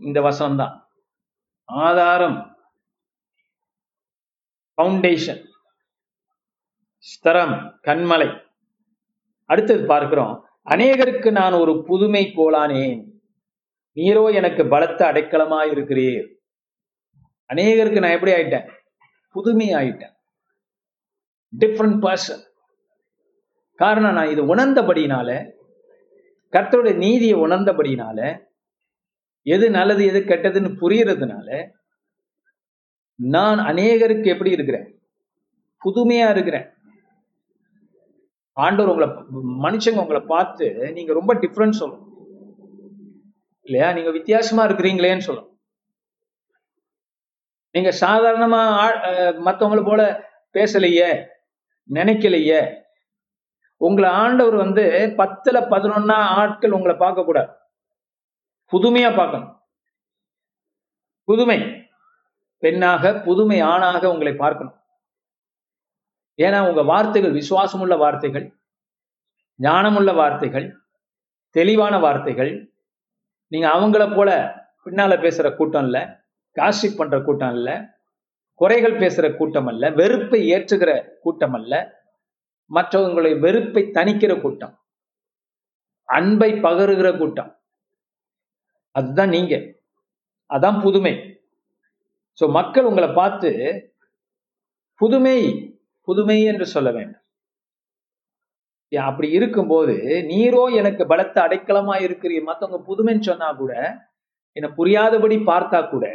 இந்த 0.00 0.20
வசனம் 0.20 0.60
தான் 0.62 0.74
ஆதாரம் 1.64 2.56
ஃபவுண்டேஷன் 4.76 5.44
ஸ்தரம் 7.02 7.78
கண்மலை. 7.82 8.42
அடுத்தது 9.44 9.86
பார்க்கிறோம். 9.86 10.46
அநேகருக்கு 10.64 11.30
நான் 11.30 11.52
ஒரு 11.52 11.84
புதுமை 11.84 12.32
போலானேன் 12.36 13.10
நீரோ 13.94 14.32
எனக்கு 14.32 14.66
பலத்த 14.66 15.12
அடைக்கலமா 15.12 15.60
இருக்கிறீர். 15.72 16.26
அநேகருக்கு 17.48 17.98
நான் 17.98 18.10
எப்படி 18.10 18.32
ஆயிட்டேன்? 18.32 18.68
புதுமை 19.32 19.68
ஆயிட்டேன். 19.74 20.14
டிஃப்ரெண்ட் 21.58 21.98
பர்சன் 22.04 22.50
காரணம் 23.74 24.12
நான் 24.12 24.28
இது 24.28 24.54
உணர்ந்தபடினால 24.54 25.50
கர்த்தருடைய 26.52 26.96
நீதியை 26.96 27.34
உணர்ந்தபடினால 27.34 28.46
எது 29.42 29.70
நல்லது 29.70 30.06
எது 30.06 30.20
கெட்டதுன்னு 30.20 30.76
புரியறதுனால 30.80 31.68
நான் 33.14 33.58
அநேகருக்கு 33.58 34.24
எப்படி 34.24 34.50
இருக்கிறேன்? 34.50 35.02
புதுமையா 35.84 36.30
இருக்கிறேன். 36.30 36.70
ஆண்டவர் 38.52 38.96
உங்களை 38.96 39.14
மனுஷங்க 39.60 40.00
உங்களை 40.00 40.22
பார்த்து 40.26 40.92
நீங்க 40.92 41.12
ரொம்ப 41.12 41.34
டிஃப்ரெண்ட் 41.34 41.72
சொல்லணும் 41.80 42.10
இல்லையா? 43.62 43.92
நீங்க 43.92 44.10
வித்தியாசமா 44.10 44.64
இருக்கிறீங்களேன்னு 44.64 45.18
சொல்லும். 45.18 45.60
நீங்க 47.70 47.90
சாதாரணமா 48.00 48.52
ஆ- 48.52 49.02
மத்தவங்கள 49.28 49.84
போல 49.84 50.30
பேசலையே 50.52 51.26
நினைக்கலையே. 51.90 52.80
உங்களை 53.76 54.10
ஆண்டவர் 54.10 54.54
வந்து 54.54 54.82
பத்துல 55.16 55.50
பதினொன்னா 55.50 56.12
ஆட்கள் 56.12 56.70
உங்களை 56.70 56.96
பார்க்க 56.96 57.24
கூடாது 57.24 57.52
புதுமையா 58.72 59.16
பார்க்கணும். 59.16 59.62
புதுமை. 61.24 61.58
பெண்ணாக 62.58 63.20
புதுமை 63.20 63.60
ஆணாக 63.60 64.10
உங்களை 64.10 64.34
பார்க்கணும். 64.34 64.74
ஏன்னா 66.36 66.68
உங்க 66.68 66.82
வார்த்தைகள் 66.82 67.32
விசுவாசமுள்ள 67.32 67.98
வார்த்தைகள் 67.98 68.56
ஞானமுள்ள 69.58 70.14
வார்த்தைகள் 70.14 70.76
தெளிவான 71.50 71.98
வார்த்தைகள். 71.98 72.72
நீங்க 73.46 73.68
அவங்கள 73.68 74.16
போல 74.16 74.30
பின்னால 74.84 75.16
பேசுற 75.24 75.56
கூட்டம் 75.56 75.84
இல்ல 75.84 76.24
காஸ்டிக் 76.54 76.96
பண்ற 76.96 77.22
கூட்டம் 77.22 77.52
இல்ல 77.52 78.00
குறைகள் 78.54 78.98
பேசுற 78.98 79.36
கூட்டம் 79.36 79.66
அல்ல 79.66 79.90
வெறுப்பை 79.90 80.50
ஏற்றுகிற 80.52 81.08
கூட்டம் 81.20 81.54
அல்ல 81.54 82.00
மற்றவங்களுடைய 82.74 83.38
வெறுப்பை 83.38 83.82
தணிக்கிற 83.84 84.40
கூட்டம் 84.40 84.78
அன்பை 86.04 86.52
பகருகிற 86.52 87.18
கூட்டம். 87.18 87.61
அதுதான் 88.92 89.28
நீங்க. 89.28 89.54
அதான் 90.50 90.82
புதுமை. 90.82 91.14
சோ 92.40 92.50
மக்கள் 92.50 92.84
உங்களை 92.84 93.08
பார்த்து 93.08 93.50
புதுமை 94.94 95.38
புதுமை 96.00 96.44
என்று 96.44 96.66
சொல்ல 96.66 96.90
வேண்டும். 96.90 97.20
அப்படி 98.92 99.30
இருக்கும்போது 99.30 99.94
நீரோ 100.28 100.62
எனக்கு 100.74 101.06
பலத்த 101.06 101.36
அடைக்கலமா 101.42 101.94
இருக்கிறீர். 102.06 102.42
மத்தவங்க 102.42 102.78
புதுமைன்னு 102.88 103.20
சொன்னா 103.20 103.52
கூட 103.52 103.72
என்ன 104.52 104.68
புரியாதபடி 104.68 105.36
பார்த்தா 105.36 105.90
கூட 105.90 106.06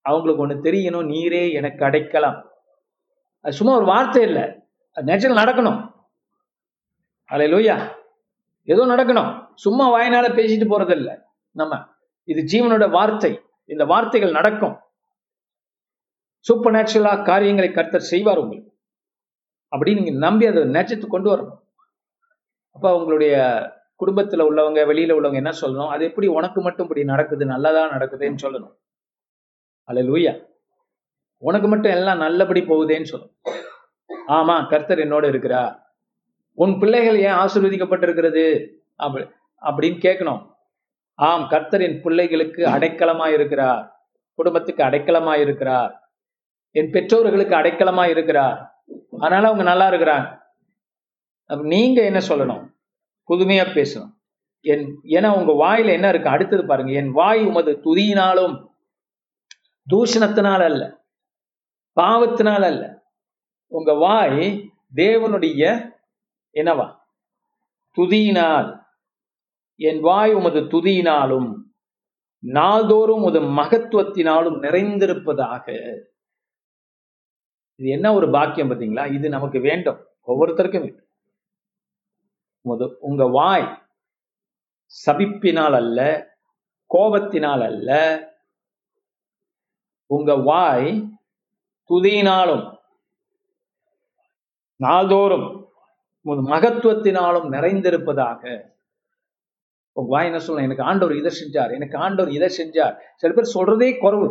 அவங்களுக்கு 0.00 0.46
ஒண்ணு 0.46 0.56
தெரியணும் 0.66 1.10
நீரே 1.12 1.52
எனக்கு 1.52 1.84
அடைக்கலாம். 1.84 2.38
அது 3.40 3.52
சும்மா 3.52 3.76
ஒரு 3.76 3.84
வார்த்தை 3.84 4.22
இல்லை. 4.22 4.44
அது 4.96 5.06
நிஜம் 5.12 5.40
நடக்கணும். 5.42 5.80
அல்லேலூயா 7.30 7.76
ஏதோ 8.62 8.86
நடக்கணும். 8.86 9.30
சும்மா 9.54 9.84
வாயினால 9.94 10.26
பேசிட்டு 10.38 10.66
போறது 10.68 11.27
நம்ம 11.60 11.76
இது 12.32 12.40
ஜீவனோட 12.52 12.86
வார்த்தை. 12.96 13.32
இந்த 13.72 13.84
வார்த்தைகள் 13.92 14.36
நடக்கும். 14.38 14.76
சூப்பர் 16.46 16.74
நேச்சுரலா 16.74 17.14
காரியங்களை 17.28 17.70
கர்த்தர் 17.72 18.10
செய்வார் 18.12 18.42
உங்களுக்கு. 18.42 18.70
அப்படி 19.72 19.90
நீங்க 19.94 20.12
நம்பி 20.26 20.46
அதை 20.50 20.62
நிஜத்துக்கு 20.76 21.14
கொண்டு 21.14 21.28
வரணும். 21.32 21.56
அப்ப 22.76 22.92
உங்களுடைய 22.98 23.36
குடும்பத்துல 24.02 24.44
உள்ளவங்க 24.48 24.80
வெளியில 24.90 25.14
உள்ளவங்க 25.18 25.40
என்ன 25.42 25.52
சொல்லணும்? 25.62 25.92
அது 25.94 26.02
எப்படி 26.08 26.26
உனக்கு 26.38 26.60
மட்டும் 26.66 26.86
இப்படி 26.86 27.02
நடக்குது 27.12 27.44
நல்லதா 27.52 27.82
நடக்குதுன்னு 27.94 28.44
சொல்லணும். 28.44 28.74
அல்லேலூயா 29.88 30.34
உனக்கு 31.42 31.68
மட்டும் 31.68 31.94
எல்லாம் 31.96 32.22
நல்லபடி 32.24 32.60
போகுதேன்னு 32.60 33.10
சொல்லணும். 33.12 33.36
ஆமா 34.36 34.54
கர்த்தர் 34.68 35.04
என்னோட 35.06 35.26
இருக்கிறா 35.32 35.62
உன் 36.62 36.74
பிள்ளைகள் 36.78 37.18
ஏன் 37.28 37.38
ஆசிர்வதிக்கப்பட்டிருக்கிறது? 37.42 38.44
அப்படி 39.04 39.24
அப்படின்னு 39.68 39.98
கேட்கணும். 40.06 40.42
ஆம் 41.18 41.48
கர்த்தர் 41.48 41.80
என் 41.80 42.02
பிள்ளைகளுக்கு 42.02 42.64
அடைக்கலமாயிருக்கிறார். 42.64 43.90
குடும்பத்துக்கு 44.34 44.84
அடைக்கலமாயிருக்கிறார். 44.84 45.98
என் 46.70 46.90
பெற்றோர்களுக்கு 46.90 47.54
அடைக்கலமா 47.54 48.08
இருக்கிறார் 48.08 48.82
அதனால 49.18 49.46
அவங்க 49.46 49.62
நல்லா 49.62 49.90
இருக்கிறாங்க 49.90 50.36
நீங்க 51.62 52.04
என்ன 52.04 52.18
சொல்லணும்? 52.18 52.74
புதுமையா 53.28 53.66
பேசணும். 53.74 54.14
என் 54.60 55.00
ஏன்னா 55.02 55.46
உங்க 55.46 55.66
வாயில 55.66 55.86
என்ன 55.86 56.08
இருக்கு? 56.08 56.28
அடுத்தது 56.28 56.66
பாருங்க. 56.66 56.92
என் 56.92 57.10
வாய் 57.10 57.44
உமது 57.44 57.80
துதியினாலும் 57.84 58.66
தூஷணத்தினால் 59.90 60.62
அல்ல. 60.62 61.04
பாவத்தினால் 62.00 62.62
அல்ல. 62.62 63.02
உங்க 63.66 63.92
வாய் 63.92 64.72
தேவனுடைய 64.94 65.92
என்னவா? 66.54 66.96
துதியினால். 67.96 68.77
என் 69.80 70.00
வாய் 70.00 70.34
உமது 70.34 70.60
துதியினாலும் 70.60 71.66
நாள்தோறும் 72.38 73.22
உது 73.22 73.40
மகத்துவத்தினாலும் 73.40 74.64
நிறைந்திருப்பதாக. 74.64 75.96
இது 77.74 77.88
என்ன 77.88 78.14
ஒரு 78.14 78.30
பாக்கியம் 78.30 78.70
பார்த்தீங்களா? 78.70 79.12
இது 79.12 79.28
நமக்கு 79.28 79.60
வேண்டும். 79.60 80.06
ஒவ்வொருத்தருக்கும் 80.26 80.80
வேண்டும். 80.80 81.04
உங்க 83.00 83.26
வாய் 83.26 83.86
சபிப்பினால் 85.06 85.74
அல்ல 85.74 86.28
கோபத்தினால் 86.94 87.64
அல்ல 87.64 87.90
உங்க 90.06 90.34
வாய் 90.34 91.18
துதியினாலும் 91.90 92.78
நாள்தோறும் 94.76 95.70
உமது 96.20 96.54
மகத்துவத்தினாலும் 96.54 97.48
நிறைந்திருப்பதாக. 97.48 98.76
உங்க 99.98 100.10
வாய் 100.10 100.26
என்ன 100.26 100.38
சொல்லலாம் 100.38 100.70
எனக்கு 100.70 100.90
ஆண்டவர் 100.90 101.16
இதை 101.16 101.32
செஞ்சார். 101.40 101.72
எனக்கு 101.74 101.96
ஆண்டவர் 101.98 102.32
இதை 102.32 102.48
செஞ்சார். 102.58 102.94
சில 103.16 103.32
பேர் 103.34 103.52
சொல்றதே 103.54 103.90
குறவு. 104.02 104.28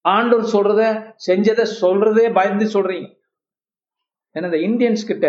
ஆண்டவர் 0.00 0.50
சொல்றத 0.54 0.82
செஞ்சதை 1.26 1.64
சொல்றதே 1.80 2.34
பயந்து 2.34 2.66
சொல்றீங்க. 2.74 3.08
ஏன்னா 4.34 4.44
இந்த 4.44 4.58
இந்தியன்ஸ் 4.66 5.06
கிட்ட 5.06 5.26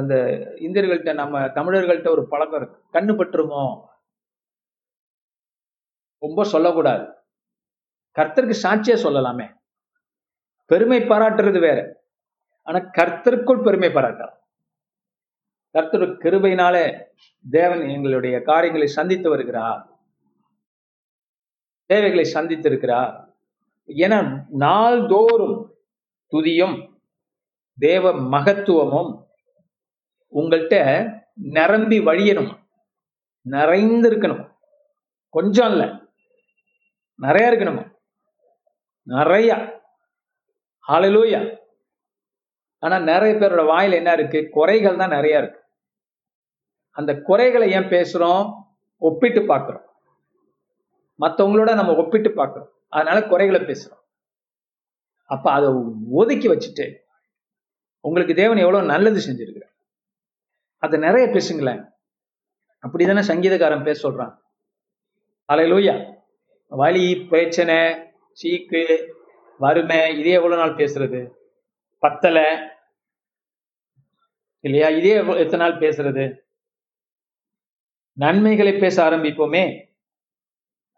இந்த 0.00 0.14
இந்தியர்கள்ட்ட 0.58 1.14
நம்ம 1.14 1.40
தமிழர்கள்ட்ட 1.40 2.08
ஒரு 2.08 2.28
பழக்கம் 2.28 2.60
இருக்கு. 2.60 2.78
கண்ணு 2.92 3.16
பற்றுமோ? 3.18 3.62
ரொம்ப 6.18 6.44
சொல்லக்கூடாது. 6.44 7.06
கர்த்தருக்கு 8.18 8.56
சாட்சியா 8.62 8.96
சொல்லலாமே. 9.04 9.46
பெருமை 10.66 10.98
பாராட்டுறது 11.00 11.60
வேற. 11.60 11.78
ஆனா 12.62 12.78
கர்த்தருக்குள் 12.78 13.62
பெருமை 13.62 13.88
பாராட்டலாம். 13.88 14.38
கர்த்தர் 15.70 16.16
கிருபையினாலே 16.16 17.04
தேவன் 17.50 17.88
எங்களுடைய 17.88 18.42
காரியங்களை 18.42 18.86
சந்தித்து 18.86 19.28
வருகிறார். 19.28 19.98
தேவைகளை 21.86 22.32
சந்தித்திருக்கிறார். 22.34 23.34
என 23.84 24.46
நாள்தோறும் 24.50 25.74
துதியும் 26.32 27.00
தேவ 27.78 28.12
மகத்துவமும் 28.12 29.26
உங்கள்கிட்ட 30.34 31.08
நிரம்பி 31.34 31.98
வழியணும். 31.98 32.58
நிறைந்திருக்கணும். 33.50 34.52
கொஞ்சம் 35.28 35.70
இல்லை. 35.70 35.90
நிறைய 37.14 37.50
இருக்கணும். 37.50 37.92
நிறையா. 39.06 39.80
ஆளலூயா 40.88 41.59
ஆனா 42.80 42.98
நிறைய 42.98 43.34
பேரோட 43.34 43.64
வாயில 43.64 43.92
என்ன 43.92 44.12
இருக்கு? 44.12 44.48
குறைகள் 44.50 44.96
தான் 44.96 45.08
நிறைய 45.08 45.38
இருக்கு. 45.38 45.60
அந்த 46.90 47.20
குறைகளை 47.20 47.70
ஏன் 47.70 47.88
பேசுறோம்? 47.88 48.52
ஒப்பிட்டு 48.98 49.40
பார்க்குறோம். 49.40 49.88
மற்றவங்களோட 51.20 51.74
நம்ம 51.74 51.96
ஒப்பிட்டு 51.96 52.28
பார்க்குறோம். 52.28 52.68
அதனால 52.88 53.24
குறைகளை 53.24 53.60
பேசுறோம். 53.60 53.98
அப்ப 55.24 55.52
அதை 55.52 55.68
ஒதுக்கி 56.10 56.48
வச்சுட்டு 56.48 56.94
உங்களுக்கு 58.00 58.34
தேவன் 58.34 58.56
எவ்வளவு 58.56 58.84
நல்லது 58.84 59.20
செஞ்சிருக்கிறார். 59.20 59.72
அதை 60.78 60.98
நிறைய 60.98 61.26
பேசுங்களேன். 61.26 61.88
அப்படிதானே 62.82 63.22
சங்கீதக்காரன் 63.28 63.82
பேச 63.82 64.10
சொல்றான். 64.10 64.36
அலையிலூயா. 65.48 66.14
வலி 66.68 67.26
பிரச்சனை 67.30 67.74
சீக்கு 68.42 69.12
வறுமை 69.58 70.18
இதே 70.18 70.30
எவ்வளவு 70.30 70.60
நாள் 70.60 70.74
பேசுறது? 70.74 71.30
பத்தலை. 72.06 72.70
இல்லையா? 74.60 74.88
இதே 74.88 75.10
எத்தனை 75.10 75.66
நாள் 75.66 75.78
பேசுறது? 75.78 76.38
நன்மைகளை 78.12 78.78
பேச 78.78 79.10
ஆரம்பிப்போமே. 79.10 79.88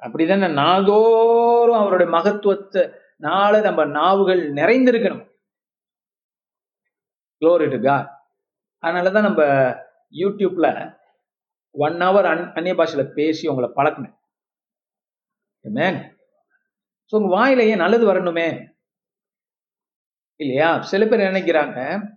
அப்படிதானே? 0.01 0.53
நாள்தோறும் 0.53 1.77
அவருடைய 1.77 2.13
மகத்துவத்தை 2.13 2.91
நாள 3.17 3.61
நம்ம 3.61 3.85
நாவுகள் 3.85 4.53
நிறைந்திருக்கணும். 4.53 5.31
குளோரிட்டுக்கா 7.41 8.09
அதனாலதான் 8.83 9.21
நம்ம 9.21 9.43
யூடியூப்ல 10.13 10.97
ஒன் 11.71 11.93
ஹவர் 11.93 12.25
அன் 12.25 12.53
அந்நிய 12.55 12.75
பாஷையில 12.75 13.05
பேசி 13.05 13.49
உங்களை 13.49 13.71
பழக்கணும் 13.77 14.21
Amen. 15.69 16.11
ஸோ 17.11 17.11
உங்க 17.11 17.77
நல்லது 17.77 18.15
வரணுமே. 18.15 18.72
இல்லையா? 20.37 20.81
சில 20.81 21.07
பேர் 21.07 21.21
நினைக்கிறாங்க 21.21 22.09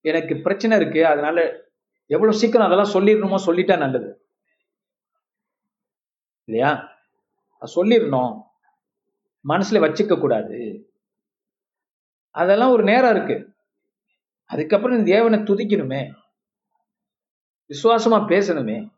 எனக்கு 0.00 0.36
பிரச்சனை 0.36 0.80
இருக்கு 0.80 1.06
அதனால 1.06 1.64
எவ்வளவு 2.06 2.38
சீக்கிரம் 2.38 2.70
அதெல்லாம் 2.70 2.92
சொல்லிடணுமோ 2.92 3.40
சொல்லிட்டா 3.46 3.78
நல்லது. 3.78 4.28
இல்லையா? 6.44 6.88
சொல்லிடணும். 7.76 8.42
மனசுல 9.48 9.84
வச்சுக்க 9.84 10.20
கூடாது. 10.20 10.88
அதெல்லாம் 12.30 12.70
ஒரு 12.70 12.82
நேரம் 12.82 13.10
இருக்கு. 13.10 13.54
அதுக்கப்புறம் 14.44 15.04
தேவனை 15.04 15.38
துதிக்கணுமே. 15.38 16.12
விசுவாசமா 17.68 18.18
பேசணுமே. 18.26 18.94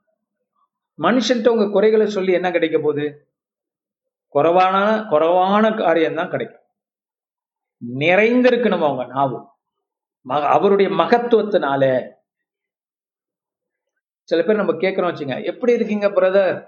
மனுஷன்ட்ட 0.98 1.48
உங்க 1.48 1.70
குறைகளை 1.70 2.06
சொல்லி 2.06 2.32
என்ன 2.32 2.50
கிடைக்க 2.50 2.78
போகுது? 2.78 3.28
குறைவான 4.28 5.06
குறைவான 5.08 5.72
காரியம் 5.72 6.14
தான் 6.14 6.30
கிடைக்கும். 6.30 6.67
நிறைந்திருக்கணும் 7.86 8.84
அவங்க 8.84 9.04
நாவு. 9.04 9.48
மக- 10.20 10.48
அவருடைய 10.48 10.90
மகத்துவத்தினால. 10.90 12.10
சில 14.22 14.42
பேர் 14.42 14.56
நம்ம 14.56 14.72
கேட்கறோம் 14.72 15.14
வச்சுங்க 15.14 15.44
எப்படி 15.44 15.72
இருக்கீங்க 15.72 16.08
brother 16.08 16.66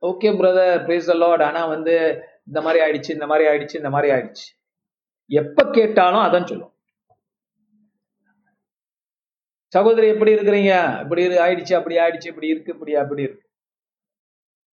okay 0.00 0.24
brother 0.24 0.84
praise 0.86 1.16
Lord 1.16 1.42
ஆனா 1.42 1.66
வந்து 1.66 2.22
இந்த 2.46 2.60
மாதிரி 2.60 2.84
ஆயிடுச்சு 2.84 3.10
இந்த 3.10 3.26
மாதிரி 3.26 3.48
ஆயிடுச்சு 3.48 3.74
இந்த 3.74 3.90
மாதிரி 3.90 4.12
ஆயிடுச்சு. 4.12 4.66
எப்ப 5.26 5.70
கேட்டாலும் 5.70 6.20
அதான் 6.20 6.46
சொல்லும். 6.46 6.72
சகோதரி 9.66 10.06
எப்படி 10.06 10.34
இருக்கிறீங்க? 10.34 11.00
இப்படி 11.00 11.28
இரு- 11.28 11.30
ஆயிடுச்சு 11.30 11.74
அப்படி 11.74 11.96
ஆயிடுச்சு 11.96 12.26
இப்படி 12.26 12.48
இருக்கு 12.48 12.72
இப்படி 12.72 12.94
அப்படி 12.94 13.22
இருக்கு. 13.22 13.48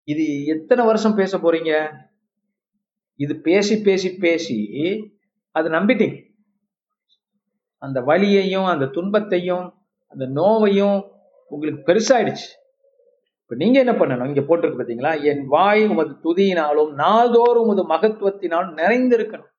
இது 0.03 0.45
எத்தனை 0.45 0.85
வருஷம் 0.85 1.15
பேச 1.15 1.37
போறீங்க? 1.37 2.03
இது 3.15 3.35
பேசி 3.35 3.81
பேசி 3.81 4.15
பேசி 4.15 4.57
அது 5.51 5.69
நம்பிட்டீங்க 5.69 6.23
அந்த 7.77 8.01
வலியையும் 8.01 8.65
அந்த 8.65 8.85
துன்பத்தையும் 8.85 9.73
அந்த 10.07 10.25
நோவையும் 10.25 11.09
உங்களுக்கு 11.47 11.93
பெருசாயிடுச்சு. 11.93 12.47
இப்ப 13.41 13.55
நீங்க 13.55 13.79
என்ன 13.79 13.91
பண்ணணும்? 13.91 14.35
இங்க 14.35 14.41
போட்டிருக்கு 14.41 14.69
பாத்தீங்களா? 14.69 15.23
என் 15.23 15.47
வாய் 15.47 15.87
உமது 15.87 16.09
துதியினாலும் 16.09 16.93
நாள்தோறும் 16.93 17.67
உமது 17.67 17.89
மகத்துவத்தினாலும் 17.89 18.77
நிறைந்திருக்கணும். 18.77 19.51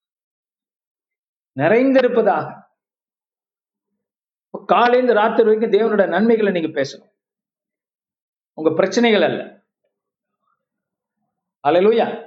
நிறைந்திருப்பதாக. 1.57 2.62
இப்ப 4.45 4.64
காலையில 4.66 5.12
ராத்திரி 5.12 5.49
வரைக்கும் 5.49 5.81
தேவனோட 5.81 6.09
நன்மைகளை 6.09 6.53
நீங்க 6.53 6.81
பேசணும். 6.81 7.12
உங்க 8.55 8.71
பிரச்சனைகள் 8.71 9.23
அல்ல. 9.23 9.64
அலலூயா 11.69 12.26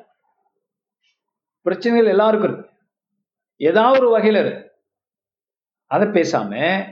பிரச்சனைகள் 1.62 2.10
எல்லாருக்கும் 2.10 2.54
இருக்கு. 2.54 2.72
ஏதாவது 3.56 4.08
ஒரு 4.08 4.18
வகையில 4.18 4.46
இருக்கு. 4.46 4.72
அதை 5.86 6.08
பேசாம 6.08 6.84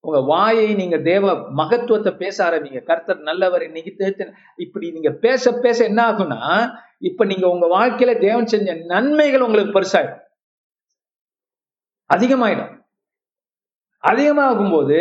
உங்க 0.00 0.20
வாயை 0.20 0.74
நீங்க 0.74 0.98
தேவ 0.98 1.50
மகத்துவத்தை 1.50 2.12
பேச 2.12 2.50
ஆரம்பிங்க. 2.50 2.82
கர்த்தர் 2.82 3.18
நல்லவர் 3.18 3.62
இன்னைக்கு 3.62 3.94
தேர்த்து 3.96 4.32
இப்படி 4.56 4.92
நீங்க 4.92 5.10
பேச 5.10 5.52
பேச 5.52 5.84
என்ன 5.84 6.10
ஆகும்னா 6.10 6.70
இப்ப 6.98 7.24
நீங்க 7.24 7.48
உங்க 7.48 7.66
வாழ்க்கையில 7.66 8.20
தேவன் 8.20 8.46
செஞ்ச 8.46 8.74
நன்மைகள் 8.74 9.40
உங்களுக்கு 9.40 9.80
பெருசாயிடும். 9.80 10.20
அதிகமாயிடும். 12.14 12.80
அதிகமாகும் 13.98 14.70
போது 14.70 14.96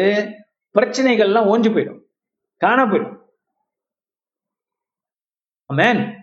பிரச்சனைகள்லாம் 0.80 1.48
ஓஞ்சு 1.54 1.72
போயிடும். 1.72 2.02
காண 2.58 2.86
போயிடும். 2.86 3.20
மேன் 5.68 6.21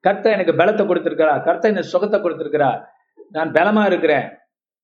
கர்த்தர் 0.00 0.32
எனக்கு 0.32 0.52
பலத்தை 0.52 0.86
கொடுத்திருக்கிறார். 0.86 1.42
கர்த்தர் 1.42 1.70
எனக்கு 1.70 1.88
சுகத்தை 1.88 2.20
கொடுத்திருக்கிறார். 2.20 2.92
நான் 3.30 3.52
பலமா 3.52 3.86
இருக்கிறேன். 3.86 4.38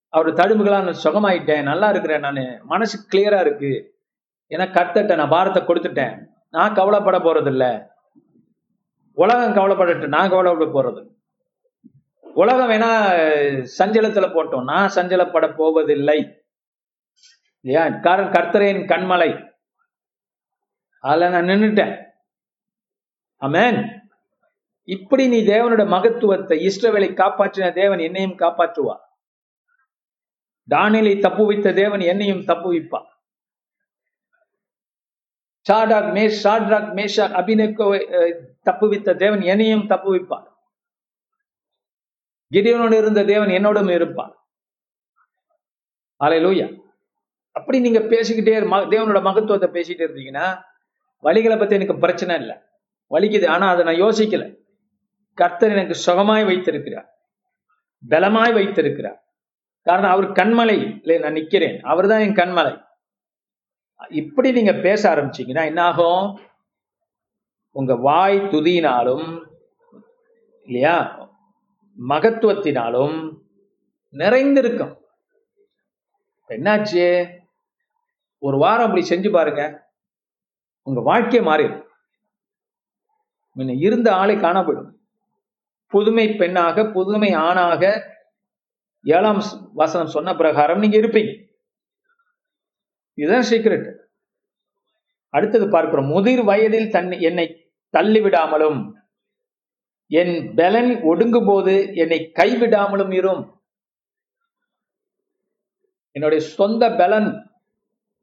அவர் 0.08 0.28
தழும்புகளா 0.32 0.82
நான் 0.82 1.02
சுகமாயிட்டேன். 1.04 1.62
நல்லா 1.62 1.88
இருக்கிறேன் 1.88 2.20
நான். 2.20 2.60
மனசு 2.62 3.08
கிளியரா 3.08 3.40
இருக்கு. 3.40 4.02
ஏன்னா 4.48 4.66
கர்த்தட்ட 4.78 5.14
நான் 5.16 5.28
பாரத்தை 5.28 5.62
கொடுத்துட்டேன். 5.62 6.26
நான் 6.50 6.74
கவலைப்பட 6.74 7.18
போறது 7.18 7.46
இல்லை 7.46 7.82
உலகம் 9.12 9.54
கவலைப்படட்டு 9.54 10.06
நான் 10.06 10.30
கவலைப்பட 10.30 10.70
போறது 10.70 11.12
உலகம் 12.22 12.70
வேணா 12.70 12.90
சஞ்சலத்துல 13.78 14.26
போட்டோம். 14.36 14.64
நான் 14.64 14.92
சஞ்சலப்பட 14.94 15.54
போவதில்லை. 15.56 16.42
ஏன் 17.60 18.00
காரணம் 18.00 18.32
கர்த்தரேன் 18.32 18.80
கண்மலை. 18.92 19.52
அதில் 20.98 21.30
நான் 21.30 21.44
நின்றுட்டேன் 21.44 22.04
அமேன் 23.40 23.93
இப்படி 24.88 25.24
நீ 25.32 25.38
தேவனோட 25.54 25.82
மகத்துவத்தை 25.94 26.56
இஸ்ரவேலை 26.68 27.10
காப்பாற்றின 27.20 27.66
தேவன் 27.80 28.00
என்னையும் 28.06 28.38
காப்பாற்றுவார். 28.42 29.02
தானியலை 30.68 31.14
தப்புவித்த 31.26 31.74
தேவன் 31.80 32.02
என்னையும் 32.12 32.46
தப்புவிப்பார் 32.50 33.08
சாடாக் 35.66 36.08
மேஷ் 36.16 36.40
ஷாட்ராக் 36.44 36.90
மேஷாக் 36.96 37.36
அபினக்கோவை 37.40 38.00
தப்புவித்த 38.68 39.14
தேவன் 39.22 39.42
என்னையும் 39.52 39.86
தப்புவிப்பார் 39.92 40.48
கிடியோனோடு 42.52 42.96
இருந்த 43.02 43.20
தேவன் 43.30 43.52
என்னோடும் 43.58 43.92
இருப்பார். 43.98 44.34
அலையலூயா 46.20 46.66
அப்படி 47.56 47.78
நீங்க 47.86 48.00
பேசிக்கிட்டே 48.12 48.54
தேவனோட 48.94 49.20
மகத்துவத்தை 49.28 49.68
பேசிக்கிட்டே 49.76 50.06
இருந்தீங்கன்னா 50.06 50.46
வலிகளை 51.24 51.56
பத்தி 51.58 51.76
எனக்கு 51.78 52.02
பிரச்சனை 52.04 52.34
இல்லை. 52.42 52.56
வலிக்குது 53.10 53.46
ஆனா 53.54 53.66
அதை 53.72 53.82
நான் 53.88 54.02
யோசிக்கல. 54.04 54.44
கர்த்தர் 55.34 55.70
எனக்கு 55.70 55.96
சுகமாய் 56.06 56.46
வைத்திருக்கிறார். 56.46 57.18
பலமாய் 58.08 58.52
வைத்திருக்கிறார். 58.52 59.24
காரணம் 59.80 60.10
அவர் 60.10 60.30
கண்மலை 60.30 60.98
இல்லை 61.02 61.18
நான் 61.18 61.32
நிக்கிறேன். 61.32 61.80
அவர் 61.80 62.06
தான் 62.06 62.20
என் 62.20 62.34
கண்மலை. 62.34 62.82
இப்படி 64.08 64.52
நீங்க 64.52 64.72
பேச 64.72 65.14
ஆரம்பிச்சீங்கன்னா 65.14 65.64
என்ன 65.64 65.82
ஆகும் 65.82 66.40
உங்க 67.70 67.96
வாய் 67.96 68.38
துதியினாலும் 68.38 69.46
இல்லையா? 70.64 71.28
மகத்துவத்தினாலும் 72.08 73.38
நிறைந்திருக்கும். 74.10 75.00
என்னாச்சு? 76.48 77.38
ஒரு 78.38 78.58
வாரம் 78.58 78.86
அப்படி 78.86 79.08
செஞ்சு 79.08 79.30
பாருங்க. 79.30 79.90
உங்க 80.82 81.00
வாழ்க்கையை 81.00 81.52
மாறிடும். 81.52 81.84
முன்ன 83.56 83.78
இருந்த 83.78 84.14
ஆளை 84.14 84.36
காணப்படும் 84.36 84.93
புதுமை 85.94 86.26
பெண்ணாக 86.34 86.84
புதுமை 86.84 87.30
ஆணாக 87.32 87.82
ஏழாம் 89.04 89.42
வசனம் 89.74 90.14
சொன்ன 90.14 90.34
பிரகாரம் 90.34 90.78
நீங்க 90.78 90.96
இருப்பீங்க. 90.96 91.32
இதுதான் 93.14 93.48
சீக்கிரட் 93.50 93.86
அடுத்தது 95.28 95.66
பார்க்கிறோம். 95.68 96.06
முதிர் 96.06 96.42
வயதில் 96.42 96.90
தன்னை 96.90 97.20
என்னை 97.20 97.46
தள்ளிவிடாமலும் 97.92 98.80
என் 100.06 100.54
பலன் 100.54 100.90
ஒடுங்கும் 101.02 101.46
போது 101.46 101.74
என்னை 101.94 102.18
கைவிடாமலும் 102.34 103.14
இரும். 103.14 103.42
என்னுடைய 106.10 106.44
சொந்த 106.48 106.84
பலன் 106.96 107.28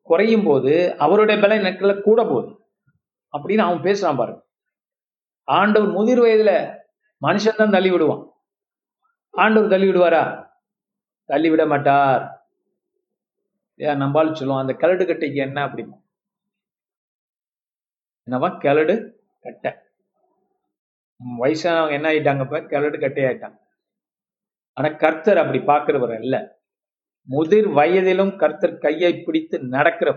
குறையும் 0.01 0.43
போது 0.43 0.73
அவருடைய 0.97 1.41
பலன் 1.41 1.63
எனக்குள்ள 1.63 1.95
கூட 2.01 2.21
போகுது. 2.23 2.51
அப்படின்னு 3.33 3.65
அவன் 3.67 3.85
பேசுறான் 3.87 4.17
பாருங்க. 4.17 4.41
ஆண்டவர் 5.43 5.89
முதிர் 5.89 6.19
வயதுல 6.19 6.80
மனுஷன் 7.21 7.55
தான் 7.55 7.69
தள்ளி 7.69 7.91
விடுவான். 7.91 8.33
ஆண்டவர் 9.31 9.69
தள்ளி 9.69 9.87
விடுவாரா? 9.89 10.49
தள்ளி 11.25 11.49
விட 11.49 11.65
மாட்டார். 11.65 12.23
ஏன் 13.75 14.01
நம்பாலும் 14.01 14.33
சொல்லுவோம் 14.33 14.67
அந்த 14.67 14.87
கிழடு 14.87 15.03
கட்டைக்கு 15.05 15.35
என்ன 15.35 15.67
அப்படிமா? 15.67 15.97
என்னவா? 18.27 18.57
கிளடு 18.57 19.23
கட்டை. 19.39 19.71
வயசானவங்க 21.41 21.91
என்ன 21.91 22.09
ஆயிட்டாங்க 22.09 22.39
இப்ப? 22.39 22.61
கிளடு 22.61 22.99
கட்டை 22.99 23.23
ஆயிட்டாங்க. 23.23 23.59
ஆனா 24.73 24.89
கர்த்தர் 24.95 25.37
அப்படி 25.37 25.59
பாக்குறவர் 25.59 26.21
இல்ல 26.21 26.59
முதிர் 27.27 27.67
வயதிலும் 27.67 28.35
கர்த்தர் 28.35 28.77
கையை 28.77 29.21
பிடித்து 29.21 29.59
நடக்கிற 29.59 30.09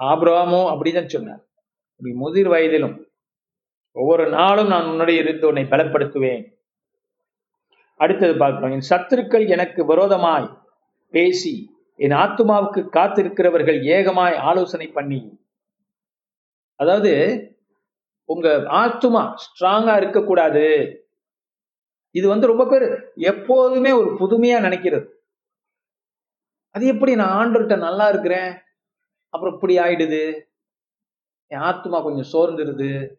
ஆபிரகாமும் 0.00 0.68
அப்படிதான் 0.70 1.06
சொன்னார். 1.06 1.42
முதிர் 2.00 2.48
வயதிலும் 2.48 3.09
ஒவ்வொரு 3.92 4.28
நாளும் 4.28 4.66
நான் 4.66 4.86
உன்னுடைய 4.86 5.20
இருந்து 5.20 5.46
உன்னை 5.46 5.62
பலப்படுத்துவேன். 5.62 6.42
அடுத்தது 7.96 8.36
பார்க்கிறோம் 8.36 8.70
என் 8.70 8.88
சத்துருக்கள் 8.90 9.48
எனக்கு 9.48 9.86
விரோதமாய் 9.86 10.58
பேசி 11.10 11.78
என் 11.96 12.10
ஆத்துமாவுக்கு 12.10 12.80
காத்திருக்கிறவர்கள் 12.92 13.82
ஏகமாய் 13.82 14.36
ஆலோசனை 14.36 14.88
பண்ணி. 14.88 15.38
அதாவது 16.74 17.12
உங்க 18.24 18.48
ஆத்துமா 18.48 19.34
ஸ்ட்ராங்கா 19.44 19.96
இருக்கக்கூடாது. 19.96 20.66
இது 22.10 22.28
வந்து 22.28 22.46
ரொம்ப 22.46 22.66
பேர் 22.66 23.12
எப்போதுமே 23.14 23.92
ஒரு 23.92 24.10
புதுமையா 24.14 24.58
நினைக்கிறது. 24.66 25.06
அது 26.70 26.86
எப்படி 26.86 27.14
நான் 27.14 27.36
ஆண்டுகிட்ட 27.40 27.78
நல்லா 27.78 28.08
இருக்கிறேன்? 28.08 28.58
அப்புறம் 29.28 29.54
இப்படி 29.54 29.78
ஆயிடுது. 29.78 30.40
என் 31.46 31.60
ஆத்துமா 31.60 32.02
கொஞ்சம் 32.02 32.30
சோர்ந்துருது. 32.32 33.18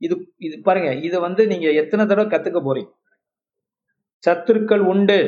இது 0.00 0.34
இது 0.36 0.60
பாருங்க 0.60 0.94
இதை 0.94 1.20
வந்து 1.20 1.46
நீங்க 1.46 1.72
எத்தனை 1.72 2.06
தடவை 2.06 2.26
கத்துக்க 2.26 2.60
போறீங்க? 2.60 2.92
சத்துருக்கள் 4.28 4.82
உண்டு. 4.92 5.18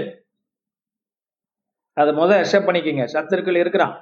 அதை 1.97 2.13
முதல் 2.15 2.41
அக்செப்ட் 2.43 2.69
பண்ணிக்கங்க. 2.69 3.05
சத்துருக்கள் 3.13 3.57
இருக்கிறான். 3.57 3.95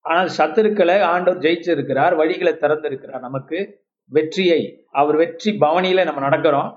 ஆனால் 0.00 0.30
சத்துருக்களை 0.38 1.00
ஆண்டவர் 1.02 1.42
ஜெயிச்சிருக்கிறார் 1.42 2.14
வழிகளை 2.22 2.52
திறந்திருக்கிறார். 2.56 3.20
நமக்கு 3.20 3.84
வெற்றியை 4.10 4.60
அவர் 4.92 5.16
வெற்றி 5.16 5.50
பவனியில 5.60 6.04
நம்ம 6.04 6.28
நடக்கிறோம். 6.28 6.70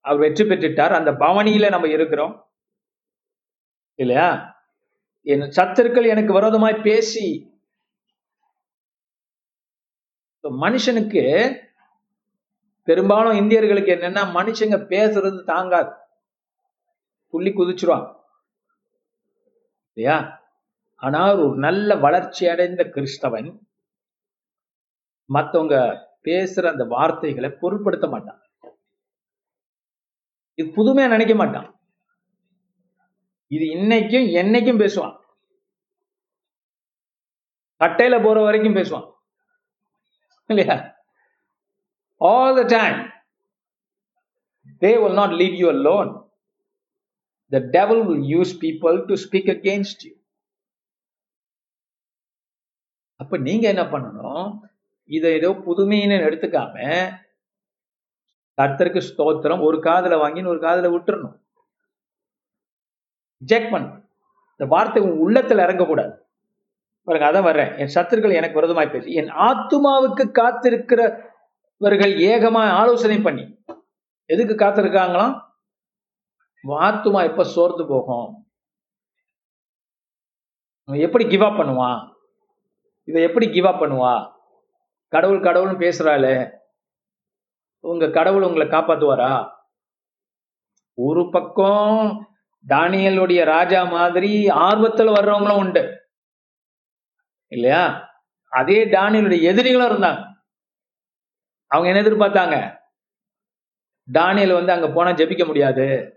அவர் 0.00 0.18
வெற்றி 0.18 0.44
பெற்றுட்டார். 0.44 0.92
அந்த 0.92 1.12
பவனியில 1.12 1.70
நம்ம 1.70 1.88
இருக்கிறோம். 1.88 2.34
இல்லையா? 3.94 4.28
என் 5.26 5.48
சத்துருக்கள் 5.58 6.06
எனக்கு 6.06 6.32
விரோதமாய் 6.32 6.82
பேசி 6.82 7.26
மனுஷனுக்கு 10.44 11.22
பெரும்பாலும் 12.86 13.32
இந்தியர்களுக்கு 13.32 13.92
என்னன்னா 13.94 14.24
மனுஷங்க 14.34 14.76
பேசுறது 14.86 15.44
தாங்காது. 15.44 15.96
புள்ளி 17.30 17.50
குதிச்சிருவான். 17.50 18.16
இல்லையா? 19.92 20.42
ஆனால் 20.96 21.36
ஒரு 21.36 21.56
நல்ல 21.56 21.96
வளர்ச்சி 21.96 22.48
அடைந்த 22.48 22.84
கிறிஸ்தவன் 22.84 23.58
மத்தவங்க 25.24 25.76
பேசுற 26.24 26.70
அந்த 26.70 26.84
வார்த்தைகளை 26.84 27.50
பொருட்படுத்த 27.50 28.08
மாட்டான். 28.08 28.40
இது 30.54 30.70
புதுமையா 30.70 31.08
நினைக்க 31.08 31.34
மாட்டான். 31.34 31.80
இது 33.46 33.64
இன்னைக்கும் 33.64 34.44
என்னைக்கும் 34.44 34.80
பேசுவான். 34.80 35.18
கட்டையில 37.78 38.24
போற 38.24 38.42
வரைக்கும் 38.42 38.74
பேசுவான். 38.74 39.12
இல்லையா? 40.46 40.95
All 42.18 42.56
the 42.56 42.78
time. 42.78 43.10
They 44.80 44.94
will 45.02 45.16
not 45.16 45.30
leave 45.30 45.54
you 45.54 45.68
alone. 45.68 46.24
The 47.52 47.58
devil 47.58 47.98
will 48.06 48.22
use 48.38 48.52
people 48.60 49.04
to 49.04 49.14
speak 49.14 49.44
against 49.56 49.98
you. 50.04 50.14
அப்ப 53.16 53.36
நீங்க 53.36 53.68
என்ன 53.68 53.82
பண்ணணும்? 53.82 54.58
இதை 55.04 55.32
ஏதோ 55.32 55.50
புதுமைன்னு 55.50 56.16
எடுத்துக்காம 56.28 56.74
கர்த்தருக்கு 58.62 59.00
ஸ்தோத்திரம் 59.00 59.62
ஒரு 59.62 59.78
காதுல 59.78 60.16
வாங்கின்னு 60.22 60.46
ஒரு 60.46 60.60
காதுல 60.60 60.92
விட்டுறணும். 60.96 61.44
ஜெக் 63.46 63.70
பண்ண. 63.70 63.88
இந்த 64.50 64.74
வார்த்தை 64.74 65.02
உன் 65.02 65.32
உள்ளத்துல 65.32 65.64
இறங்கக்கூடாது. 65.66 66.18
பாருங்க 67.02 67.32
அதான் 67.32 67.42
வர்றேன். 67.42 67.76
என் 67.76 67.92
சத்துருக்கள் 67.94 68.34
எனக்கு 68.34 68.62
விரதமாய் 68.62 68.90
பேசி 68.90 69.12
என் 69.12 69.28
ஆத்துமாவுக்கு 69.28 70.30
காத்திருக்கிற 70.30 71.34
இவர்கள் 71.76 72.12
ஏகமா 72.12 72.70
ஆலோசனை 72.70 73.20
பண்ணி 73.20 73.62
எதுக்கு 74.24 74.54
காத்திருக்காங்களாம்? 74.54 75.40
வாத்துமா 76.68 77.30
எப்ப 77.30 77.44
சோர்ந்து 77.44 77.86
போகும்? 77.86 78.50
எப்படி 80.84 81.26
கிவ் 81.26 81.42
அப் 81.42 81.58
பண்ணுவான்? 81.58 82.14
இவ 83.04 83.20
எப்படி 83.20 83.50
கிவ் 83.50 83.66
அப் 83.66 83.82
பண்ணுவா? 83.82 84.32
கடவுள் 85.08 85.40
கடவுள்னு 85.40 85.80
பேசுறாளே. 85.80 86.50
உங்க 87.80 88.10
கடவுள் 88.10 88.42
உங்களை 88.42 88.66
காப்பாத்துவாரா? 88.66 89.50
ஒரு 90.94 91.30
பக்கம் 91.30 92.28
தானியலுடைய 92.68 93.44
ராஜா 93.44 93.84
மாதிரி 93.84 94.46
ஆர்வத்துல 94.46 95.12
வர்றவங்களும் 95.12 95.56
உண்டு. 95.56 96.10
இல்லையா? 97.48 98.08
அதே 98.48 98.84
தானியலுடைய 98.84 99.42
எதிரிகளும் 99.42 99.90
இருந்தாங்க. 99.90 100.35
அவங்க 101.66 101.88
என்ன 101.88 102.08
எதிர்பார்த்தாங்க? 102.08 102.78
தானியல் 104.12 104.52
வந்து 104.52 104.72
அங்க 104.72 104.90
போனா 104.90 105.10
ஜெபிக்க 105.10 105.46
முடியாது. 105.46 106.14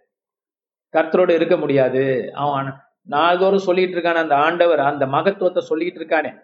கர்த்தரோடு 0.98 1.34
இருக்க 1.34 1.58
முடியாது. 1.58 2.32
அவன் 2.34 2.82
நாள்தோறும் 3.02 3.60
சொல்லிட்டு 3.60 3.92
இருக்கான 3.92 4.20
அந்த 4.20 4.36
ஆண்டவர் 4.36 4.80
அந்த 4.80 5.08
மகத்துவத்தை 5.08 5.64
சொல்லிட்டு 5.64 6.00
இருக்கானே. 6.00 6.44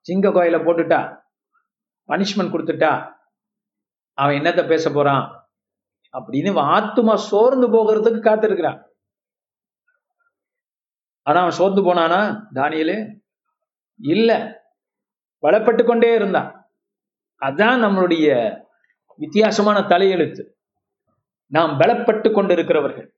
சிங்க 0.00 0.28
கோயில 0.28 0.62
போட்டுட்டா. 0.62 1.20
பனிஷ்மெண்ட் 2.08 2.50
கொடுத்துட்டா. 2.50 3.12
அவன் 4.12 4.34
என்னத்த 4.34 4.68
பேச 4.68 4.90
போறான்? 4.90 5.50
அப்படின்னு 6.18 6.58
ஆத்துமா 6.58 7.14
சோர்ந்து 7.14 7.68
போகிறதுக்கு 7.68 8.20
காத்திருக்கிறான். 8.20 8.82
ஆனா 11.22 11.38
அவன் 11.38 11.52
சோர்ந்து 11.52 11.94
போனானா? 11.94 12.46
தானியலு 12.54 13.20
இல்ல. 13.96 14.60
பலப்பட்டு 15.42 15.84
கொண்டே 15.84 16.14
இருந்தான். 16.14 16.59
அதான் 17.40 17.82
நம்மளுடைய 17.82 18.60
வித்தியாசமான 19.16 19.80
தலையெழுத்து. 19.80 20.50
நாம் 21.46 21.80
பலப்பட்டு 21.80 22.32
கொண்டிருக்கிறவர்கள் 22.32 23.12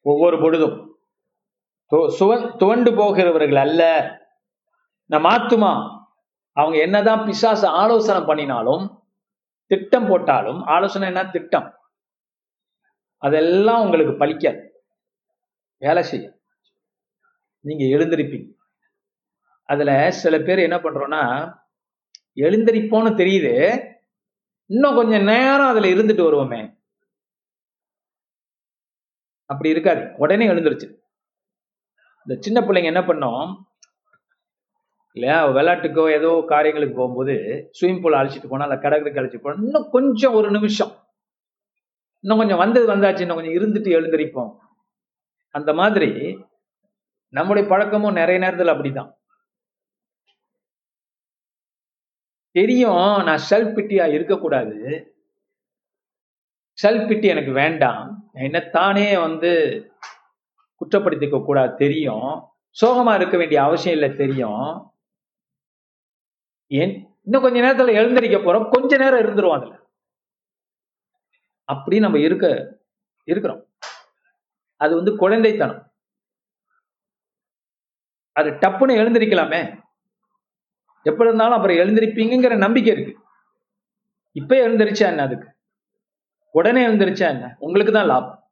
ஒவ்வொரு 0.00 0.40
பொழுதும். 0.40 0.98
து- 1.90 2.14
சுவ- 2.18 2.56
துவண்டு 2.56 2.94
போகிறவர்கள் 2.94 3.56
அல்ல. 3.56 4.10
நம் 5.04 5.24
ஆத்துமா 5.24 5.98
அவங்க 6.52 6.78
என்னதான் 6.78 7.24
பிசாசு 7.24 7.66
ஆலோசனை 7.66 8.22
பண்ணினாலும் 8.22 9.02
திட்டம் 9.66 10.06
போட்டாலும் 10.06 10.62
ஆலோசனை 10.62 11.08
என்ன? 11.08 11.26
திட்டம். 11.26 11.78
அதெல்லாம் 13.16 13.80
உங்களுக்கு 13.80 14.24
பலிக்காது. 14.24 14.68
வேலை 15.78 16.02
செய்ய 16.02 16.38
நீங்க 17.58 17.84
எழுந்திருப்பீங்க. 17.84 18.52
அதுல 19.64 20.10
சில 20.10 20.38
பேர் 20.38 20.58
என்ன 20.58 20.76
பண்றோம்னா 20.76 21.54
எழுந்தரிப்போன்னு 22.42 23.12
தெரியுது. 23.22 23.54
இன்னும் 24.66 24.94
கொஞ்சம் 24.94 25.22
நேரம் 25.22 25.66
அதுல 25.66 25.88
இருந்துட்டு 25.88 26.26
வருவோமே. 26.26 26.78
அப்படி 29.44 29.68
இருக்காது. 29.68 30.02
உடனே 30.16 30.46
எழுந்துருச்சு. 30.46 30.98
இந்த 32.26 32.40
சின்ன 32.40 32.60
பிள்ளைங்க 32.60 32.84
என்ன 32.84 33.00
பண்ணோம்? 33.00 33.68
இல்லையா 35.12 35.48
விளையாட்டுக்கோ 35.48 36.10
ஏதோ 36.10 36.44
காரியங்களுக்கு 36.46 36.96
போகும்போது 36.96 37.34
ஸ்விமிங் 37.80 38.00
பூல் 38.00 38.12
அழைச்சிட்டு 38.12 38.48
போனா 38.48 38.64
இல்லை 38.64 38.78
கடற்கரைக்கு 38.78 39.20
அழைச்சிட்டு 39.20 39.42
போனா 39.42 39.62
இன்னும் 39.62 39.90
கொஞ்சம் 39.90 40.32
ஒரு 40.32 40.50
நிமிஷம். 40.50 40.92
இன்னும் 42.20 42.38
கொஞ்சம் 42.38 42.58
வந்தது 42.58 42.86
வந்தாச்சு 42.86 43.20
இன்னும் 43.20 43.36
கொஞ்சம் 43.36 43.54
இருந்துட்டு 43.54 43.96
எழுந்திருப்போம் 43.98 44.56
அந்த 45.50 45.74
மாதிரி 45.74 46.38
நம்முடைய 47.28 47.68
பழக்கமும் 47.68 48.12
நிறைய 48.12 48.46
நேரத்துல 48.46 48.72
அப்படிதான். 48.74 49.10
தெரியும் 52.50 53.22
நான் 53.22 53.40
செல்ஃப் 53.50 53.76
பிட்டியா 53.76 54.12
இருக்கக்கூடாது. 54.12 55.04
செல்ஃப் 56.82 57.08
பிட்டி 57.08 57.24
எனக்கு 57.24 57.52
வேண்டாம். 57.52 58.30
என்னத்தானே 58.34 59.20
வந்து 59.20 59.84
குற்றப்படுத்திக்க 60.54 61.44
கூடாது 61.44 61.74
தெரியும். 61.74 62.48
சோகமா 62.80 63.14
இருக்க 63.14 63.36
வேண்டிய 63.36 63.62
அவசியம் 63.62 63.98
இல்லை 63.98 64.16
தெரியும். 64.16 64.92
ஏன் 66.66 67.14
இன்னும் 67.22 67.42
கொஞ்ச 67.42 67.60
நேரத்துல 67.60 67.88
எழுந்திருக்க 67.88 68.36
போறோம். 68.36 68.70
கொஞ்ச 68.70 68.96
நேரம் 68.96 69.20
இருந்துருவோம் 69.20 69.54
அதுல. 69.54 69.78
அப்படி 71.64 71.98
நம்ம 71.98 72.18
இருக்க 72.18 72.78
இருக்கிறோம். 73.24 73.68
அது 74.76 74.94
வந்து 74.94 75.28
குழந்தைத்தனம். 75.28 75.88
அது 78.32 78.50
டப்புன்னு 78.50 78.90
எழுந்திருக்கலாமே. 78.90 79.88
எப்படி 81.02 81.28
இருந்தாலும் 81.28 81.54
அப்புறம் 81.54 81.76
எழுந்திருப்பீங்கிற 81.76 82.56
நம்பிக்கை 82.56 82.92
இருக்கு. 82.92 83.22
இப்ப 84.32 84.56
எழுந்திருச்சா 84.56 84.98
என்ன 84.98 85.22
அதுக்கு? 85.22 85.48
உடனே 86.50 86.86
எழுந்திருச்சா 86.86 87.28
என்ன? 87.28 87.56
உங்களுக்கு 87.58 87.92
தான் 87.92 88.06
லாபம். 88.06 88.48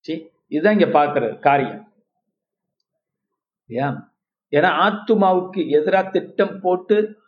சீ, 0.00 0.28
இதுதான் 0.48 0.80
இங்க 0.80 1.04
பாக்குற 1.04 1.38
காரியம். 1.38 1.92
ஏன்? 3.66 3.98
ஏன்னா 4.50 4.70
ஆத்துமாவுக்கு 4.84 5.68
எதிராக 5.68 6.10
திட்டம் 6.10 6.60
போட்டு 6.60 7.20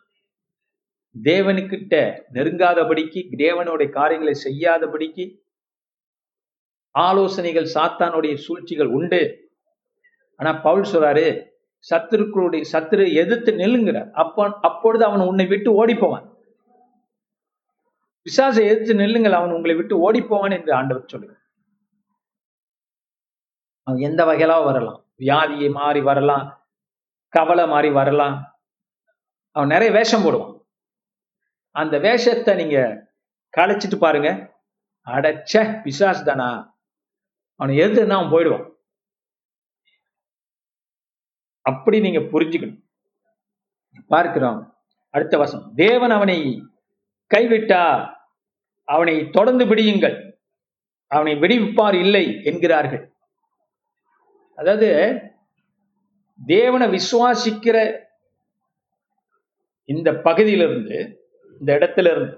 தேவனுக்கிட்ட 1.23 2.21
நெருங்காதபடிக்கு 2.33 3.27
தேவனுடைய 3.37 3.89
காரியங்களை 3.89 4.41
செய்யாதபடிக்கு 4.43 5.43
ஆலோசனைகள் 6.91 7.69
சாத்தானுடைய 7.73 8.35
சூழ்ச்சிகள் 8.35 8.87
உண்டு. 8.87 9.49
ஆனா 10.37 10.53
பவுல் 10.53 10.81
சொல்றாரு 10.81 11.53
சத்துருக்களுடைய 11.89 12.63
சத்துரு 12.71 13.13
எதிர்த்து 13.13 13.51
நெல்லுங்கிற 13.51 14.11
அப்ப 14.11 14.59
அப்பொழுது 14.61 15.05
அவன் 15.05 15.19
உன்னை 15.19 15.45
விட்டு 15.45 15.73
ஓடி 15.73 15.95
போவான் 15.95 16.33
பிசாசை 18.25 18.61
எதிர்த்து 18.65 18.93
நெல்லுங்கள் 18.93 19.31
அவன் 19.31 19.51
உங்களை 19.51 19.75
விட்டு 19.75 20.11
ஓடிப்போவான் 20.11 20.51
என்று 20.51 20.73
ஆண்டவர் 20.73 21.05
சொல்லுங்க 21.07 21.43
அவன் 23.83 23.99
எந்த 23.99 24.25
வகையிலாக 24.25 24.63
வரலாம்? 24.63 25.05
வியாதியை 25.19 25.71
மாறி 25.71 26.01
வரலாம் 26.01 26.63
கவலை 27.29 27.67
மாறி 27.67 27.89
வரலாம். 27.89 28.57
அவன் 29.51 29.67
நிறைய 29.67 29.91
வேஷம் 29.93 30.23
போடுவான். 30.23 30.65
அந்த 31.71 31.97
வேஷத்தை 31.99 32.55
நீங்க 32.55 33.07
களைச்சிட்டு 33.57 33.97
பாருங்க. 33.99 34.29
அடைச்ச 35.07 35.81
பிசாசு 35.83 36.25
தானா? 36.25 36.77
அவனை 37.55 37.77
எதிர்த்துன்னா 37.77 38.17
அவன் 38.17 38.31
போயிடுவான். 38.31 38.74
அப்படி 41.69 41.99
நீங்க 41.99 42.19
புரிஞ்சுக்கணும். 42.19 42.81
பார்க்கிறோம். 44.07 44.59
அடுத்த 45.09 45.37
வசம் 45.37 45.71
தேவன் 45.75 46.11
அவனை 46.11 46.37
கைவிட்டா 47.35 47.83
அவனை 48.83 49.29
தொடர்ந்து 49.29 49.65
பிடியுங்கள் 49.65 50.17
அவனை 51.07 51.33
விடுவிப்பார் 51.35 51.97
இல்லை 51.99 52.25
என்கிறார்கள். 52.43 53.03
அதாவது 54.55 54.89
தேவனை 56.45 56.87
விசுவாசிக்கிற 56.95 57.77
இந்த 59.85 60.09
பகுதியிலிருந்து 60.27 60.97
இந்த 61.59 61.69
இடத்துல 61.77 62.11
இருந்து 62.11 62.37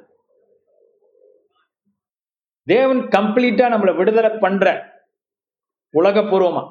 தேவன் 2.67 3.01
கம்ப்ளீட்டா 3.17 3.65
நம்மளை 3.73 3.93
விடுதலை 3.95 4.31
பண்ற 4.37 4.65
உலகபூர்வமா 5.93 6.63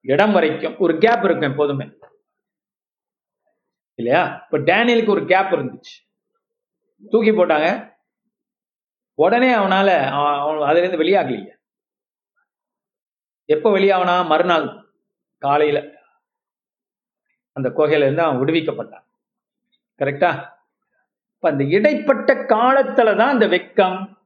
இடம் 0.00 0.32
வரைக்கும் 0.32 0.78
ஒரு 0.78 0.98
கேப் 0.98 1.24
இருக்கும் 1.24 1.50
எப்போதுமே. 1.50 1.90
இல்லையா? 3.94 4.42
இப்ப 4.44 4.58
டேனியலுக்கு 4.58 5.08
ஒரு 5.08 5.24
கேப் 5.26 5.52
இருந்துச்சு. 5.52 6.10
தூக்கி 7.10 7.30
போட்டாங்க. 7.30 7.94
உடனே 9.14 9.54
அவனால 9.54 10.08
அவன் 10.42 10.68
அதுல 10.68 10.86
இருந்து 10.86 11.02
வெளியாகலையே. 11.02 11.58
எப்ப 13.44 13.78
வெளியாகனா 13.78 14.26
மறுநாள் 14.26 14.94
காலையில. 15.38 15.90
அந்த 17.52 17.68
குகையில 17.68 17.96
இருந்து 17.96 18.22
அவன் 18.22 18.48
விடுவிக்கப்பட்டான். 18.48 19.04
கரெக்டா 19.98 20.58
இப்ப 21.34 21.50
அந்த 21.50 21.64
இடைப்பட்ட 21.64 22.34
காலத்துல 22.34 23.16
தான் 23.16 23.28
அந்த 23.28 23.46
வெக்கம் 23.46 24.18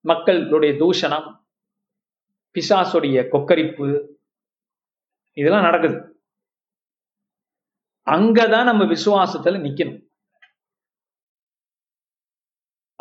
மக்களுடைய 0.00 0.74
தூஷணம் 0.74 1.40
பிசாசுடைய 2.54 3.28
கொக்கரிப்பு 3.32 4.15
இதெல்லாம் 5.36 5.62
நடக்குது. 5.62 6.22
அங்கதான் 8.10 8.64
நம்ம 8.64 8.84
விசுவாசத்துல 8.84 9.58
நிக்கணும். 9.60 10.08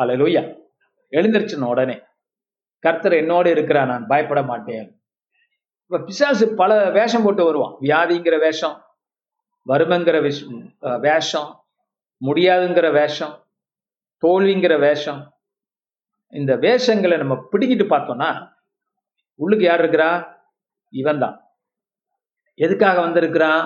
அல்லேலூயா 0.01 0.61
எழுந்திருச்சுன 1.11 1.67
உடனே 1.67 2.01
கர்த்தர் 2.79 3.13
என்னோடு 3.13 3.53
இருக்கிறா 3.53 3.85
நான் 3.85 4.07
பயப்பட 4.07 4.43
மாட்டேன். 4.43 5.03
இப்ப 5.83 6.03
பிசாசு 6.03 6.55
பல 6.55 6.89
வேஷம் 6.89 7.23
போட்டு 7.23 7.43
வருவான். 7.43 7.75
வியாதிங்கிற 7.81 8.39
வேஷம் 8.39 8.85
வறுமைங்கிற 9.67 10.21
விஷ்- 10.21 10.99
வேஷம் 10.99 11.65
முடியாதுங்கிற 12.25 12.91
வேஷம் 12.91 13.47
தோல்விங்கிற 14.27 14.79
வேஷம். 14.79 15.39
இந்த 16.27 16.55
வேஷங்களை 16.55 17.17
நம்ம 17.17 17.47
பிடிக்கிட்டு 17.51 17.85
பார்த்தோம்னா 17.87 18.53
உள்ளுக்கு 19.35 19.65
யார் 19.65 19.81
இருக்கிறா? 19.81 20.39
இவன் 20.89 21.19
தான் 21.19 21.44
எதுக்காக 22.59 22.99
வந்திருக்கிறான்? 23.01 23.63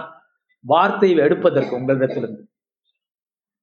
வார்த்தை 0.66 1.10
எடுப்பதற்கு 1.16 1.78
உங்களிடத்திலிருந்து. 1.80 2.44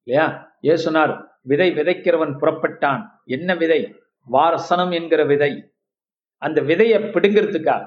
இல்லையா? 0.03 0.27
ஏ 0.65 0.77
சொன்னார் 0.77 1.13
விதை 1.43 1.73
விதைக்கிறவன் 1.73 2.35
புறப்பட்டான். 2.41 3.03
என்ன 3.25 3.55
விதை? 3.55 3.81
வாரசனம் 4.27 4.93
என்கிற 4.93 5.25
விதை. 5.25 5.53
அந்த 6.43 6.61
விதையை 6.61 6.99
பிடுங்கிறதுக்காக. 7.15 7.83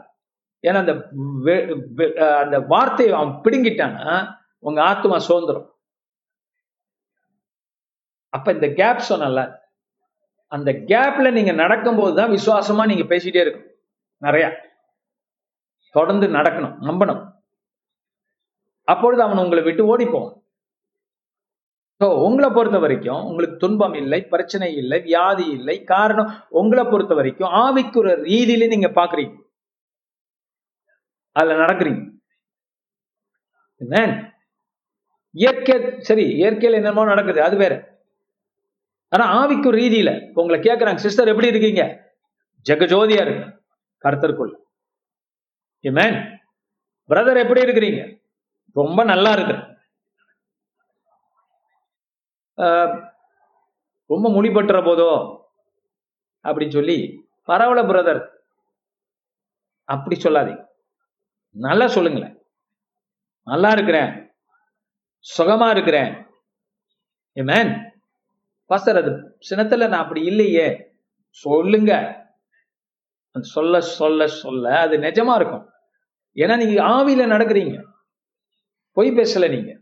ஏன்னா 0.64 0.80
அந்த 0.84 0.94
அந்த 2.44 2.60
வார்த்தையை 2.60 3.16
அவன் 3.16 3.34
பிடுங்கிட்டான்னா 3.44 4.14
உங்க 4.60 4.84
ஆத்மா 4.84 5.18
சுதந்திரம் 5.20 5.68
அப்ப 8.34 8.52
இந்த 8.52 8.68
கேப் 8.74 9.08
சொன்னல 9.10 9.42
அந்த 10.52 10.72
கேப்ல 10.72 11.32
நீங்க 11.32 11.52
நடக்கும்போது 11.52 12.16
தான் 12.16 12.32
விசுவாசமா 12.32 12.86
நீங்க 12.86 13.04
பேசிட்டே 13.04 13.42
இருக்கும் 13.42 13.68
நிறையா. 14.22 14.50
தொடர்ந்து 15.98 16.28
நடக்கணும் 16.38 16.76
நம்பணும். 16.88 17.22
அப்பொழுது 18.94 19.22
அவன் 19.26 19.42
உங்களை 19.44 19.62
விட்டு 19.68 19.84
ஓடிப்போவான். 19.92 20.36
ஸோ 22.02 22.08
உங்களை 22.26 22.50
பொறுத்த 22.56 22.78
வரைக்கும் 22.84 23.24
உங்களுக்கு 23.30 23.56
துன்பம் 23.64 23.96
இல்லை 24.02 24.20
பிரச்சனை 24.34 24.68
இல்லை 24.82 24.98
வியாதி 25.08 25.46
இல்லை. 25.58 25.76
காரணம் 25.94 26.30
உங்களை 26.60 26.84
பொறுத்த 26.92 27.14
வரைக்கும் 27.20 27.54
ஆவிக்குற 27.64 28.14
ரீதியில 28.30 28.70
நீங்க 28.74 28.90
பாக்குறீங்க 29.00 29.36
அதுல 31.40 31.58
நடக்கிறீங்க. 31.64 32.02
இயற்கை 35.36 35.76
சரி 36.08 36.26
இயற்கையில 36.42 36.80
என்னமோ 36.82 37.04
நடக்குது 37.12 37.40
அது 37.48 37.56
வேற. 37.64 37.74
ஆனா 39.14 39.26
ஆவிக்கு 39.42 39.70
ரீதியில 39.80 40.12
உங்களை 40.40 40.58
கேட்கறாங்க 40.66 41.02
சிஸ்டர் 41.06 41.32
எப்படி 41.34 41.52
இருக்கீங்க? 41.52 41.84
ஜெகஜோதியா 42.66 43.22
இருக்கு 43.26 43.46
கருத்தருக்குள்ள 44.04 44.56
ஏமேன் 45.84 46.18
பிரதர் 47.10 47.42
எப்படி 47.44 47.62
இருக்கிறீங்க? 47.62 48.02
ரொம்ப 48.76 49.04
நல்லா 49.04 49.32
இருக்கிறேன். 49.32 49.66
ஆஹ், 52.58 52.94
ரொம்ப 54.10 54.30
முடிபட்டுற 54.30 54.80
போதோ 54.86 55.12
அப்படின்னு 56.46 56.72
சொல்லி 56.72 56.98
பரவாயில்ல 57.48 57.84
பிரதர் 57.92 58.22
அப்படி 59.90 60.16
சொல்லாதீங்க. 60.20 60.64
நல்லா 61.56 61.88
சொல்லுங்களேன். 61.88 62.36
நல்லா 63.48 63.70
இருக்கிறேன். 63.70 64.10
சுகமா 65.26 65.70
இருக்கிறேன். 65.70 66.12
ஏமேன் 67.38 67.72
பாஸ்டர் 68.70 68.98
அது 68.98 69.12
சினத்துல 69.50 69.88
நான் 69.90 70.04
அப்படி 70.04 70.22
இல்லையே. 70.26 70.68
சொல்லுங்க. 71.30 71.94
சொல்ல 73.40 73.82
சொல்ல 73.82 74.28
சொல்ல 74.28 74.80
அது 74.80 74.98
நிஜமா 74.98 75.36
இருக்கும். 75.36 75.70
ஏன்னா 76.36 76.58
நீங்க 76.58 76.84
ஆவியில 76.84 77.30
நடக்கிறீங்க. 77.30 77.84
பொய் 78.92 79.12
பேசல 79.12 79.50
நீங்க. 79.50 79.78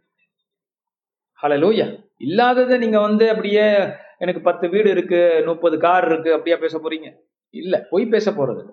ஹalleluya 1.42 2.04
இல்லாததை 2.18 2.78
நீங்க 2.78 3.00
வந்து 3.00 3.30
அப்படியே 3.30 3.88
எனக்கு 4.18 4.42
பத்து 4.42 4.70
வீடு 4.70 4.90
இருக்கு 4.90 5.44
முப்பது 5.46 5.80
கார் 5.80 6.06
இருக்கு 6.06 6.32
அப்படியா 6.32 6.58
பேச 6.58 6.78
போறீங்க? 6.78 7.16
இல்ல 7.50 7.88
பொய் 7.90 8.06
பேச 8.06 8.32
போறது 8.32 8.70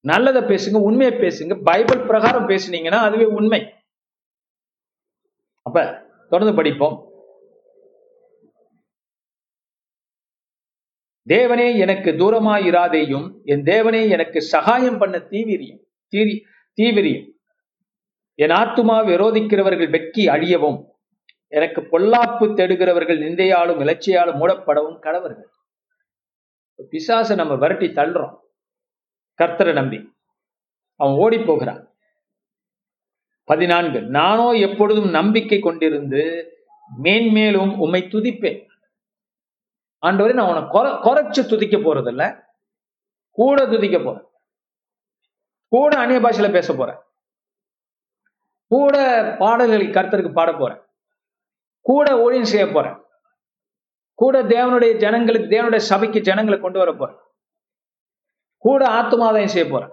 நல்லதை 0.00 0.42
பேசுங்க 0.42 0.76
உண்மையை 0.76 1.18
பேசுங்க. 1.18 1.62
பைபிள் 1.64 2.06
பிரகாரம் 2.06 2.48
பேசுனீங்கன்னா 2.48 2.94
அதுவே 2.94 3.24
உண்மை. 3.24 3.74
அப்ப 5.62 6.06
தொடர்ந்து 6.28 6.56
படிப்போம். 6.56 7.11
தேவனே 11.28 11.78
எனக்கு 11.78 12.10
தூரமாயிராதேயும் 12.12 13.32
என் 13.44 13.62
தேவனே 13.62 14.08
எனக்கு 14.08 14.42
சகாயம் 14.42 14.98
பண்ண 14.98 15.18
தீவிரியம் 15.18 15.80
தீரி 16.12 16.42
தீவிரியம். 16.80 17.28
என் 18.34 18.50
ஆத்துமா 18.50 18.96
விரோதிக்கிறவர்கள் 19.10 19.90
வெட்கி 19.90 20.26
அழியவும் 20.26 20.84
எனக்கு 21.48 21.80
பொல்லாப்பு 21.80 22.46
தேடுகிறவர்கள் 22.54 23.18
நிந்தையாலும் 23.18 23.80
இலச்சையாலும் 23.82 24.38
மூடப்படவும் 24.38 24.98
கடவர்கள். 24.98 25.50
பிசாசை 26.90 27.34
நம்ம 27.34 27.54
விரட்டி 27.54 27.86
தள்ளுறோம். 27.86 28.36
கர்த்தரை 29.42 29.72
நம்பி. 29.72 30.12
அவன் 30.96 31.14
ஓடி 31.14 31.38
போகிறான். 31.38 31.94
பதினான்கு 33.44 34.02
நானோ 34.02 34.52
எப்பொழுதும் 34.52 35.10
நம்பிக்கை 35.10 35.60
கொண்டிருந்து 35.60 36.48
மேன்மேலும் 37.02 37.78
உம்மை 37.78 38.02
துதிப்பேன். 38.02 38.60
ஆண்டவரே 40.06 40.34
நான் 40.34 40.46
உன்னை 40.46 40.64
குறை 40.68 40.92
குறைச்சு 40.92 41.46
துதிக்க 41.46 41.76
போறதில்ல. 41.76 42.44
கூட 43.30 43.66
துதிக்க 43.66 43.98
போறேன். 43.98 44.26
கூட 45.68 45.98
அந்நிய 45.98 46.20
பாஷையில 46.20 46.52
பேச 46.52 46.74
போறேன். 46.74 46.98
கூட 48.66 48.96
பாடல்கள் 49.38 49.86
கர்த்தருக்கு 49.86 50.32
பாட 50.32 50.52
போறேன். 50.52 50.80
கூட 51.80 52.20
ஊழியம் 52.20 52.44
செய்ய 52.44 52.66
போறேன். 52.66 53.02
கூட 54.14 54.42
தேவனுடைய 54.42 54.96
ஜனங்களுக்கு 54.96 55.56
தேவனுடைய 55.56 55.76
சபைக்கு 55.76 56.20
ஜனங்களை 56.20 56.60
கொண்டு 56.60 56.78
வர 56.78 56.92
போறேன். 56.92 57.16
கூட 58.56 58.88
ஆத்மாதாயம் 58.88 59.48
செய்ய 59.48 59.70
போறேன். 59.70 59.92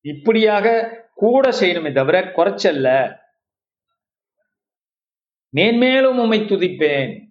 இப்படியாக 0.00 0.88
கூட 1.14 1.50
செய்யணுமே 1.50 1.94
தவிர 1.94 2.20
குறைச்சல்ல. 2.20 3.16
மேன்மேலும் 5.48 6.18
உம்மை 6.18 6.40
துதிப்பேன். 6.40 7.29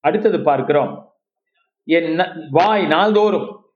அடுத்தது 0.00 0.40
பார்க்கிறோம். 0.40 1.14
என் 1.84 2.20
வாய் 2.50 2.86
நாள்தோறும். 2.86 3.74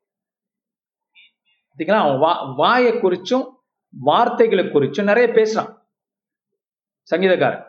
பார்த்தீங்களா 1.71 2.01
அவன் 2.05 2.19
வா 2.19 2.43
வாயை 2.43 2.93
குறிச்சும் 2.93 3.47
வார்த்தைகளை 3.89 4.65
குறிச்சும் 4.65 5.03
நிறைய 5.03 5.29
பேசுறான். 5.33 5.83
சங்கீதக்காரன். 7.11 7.67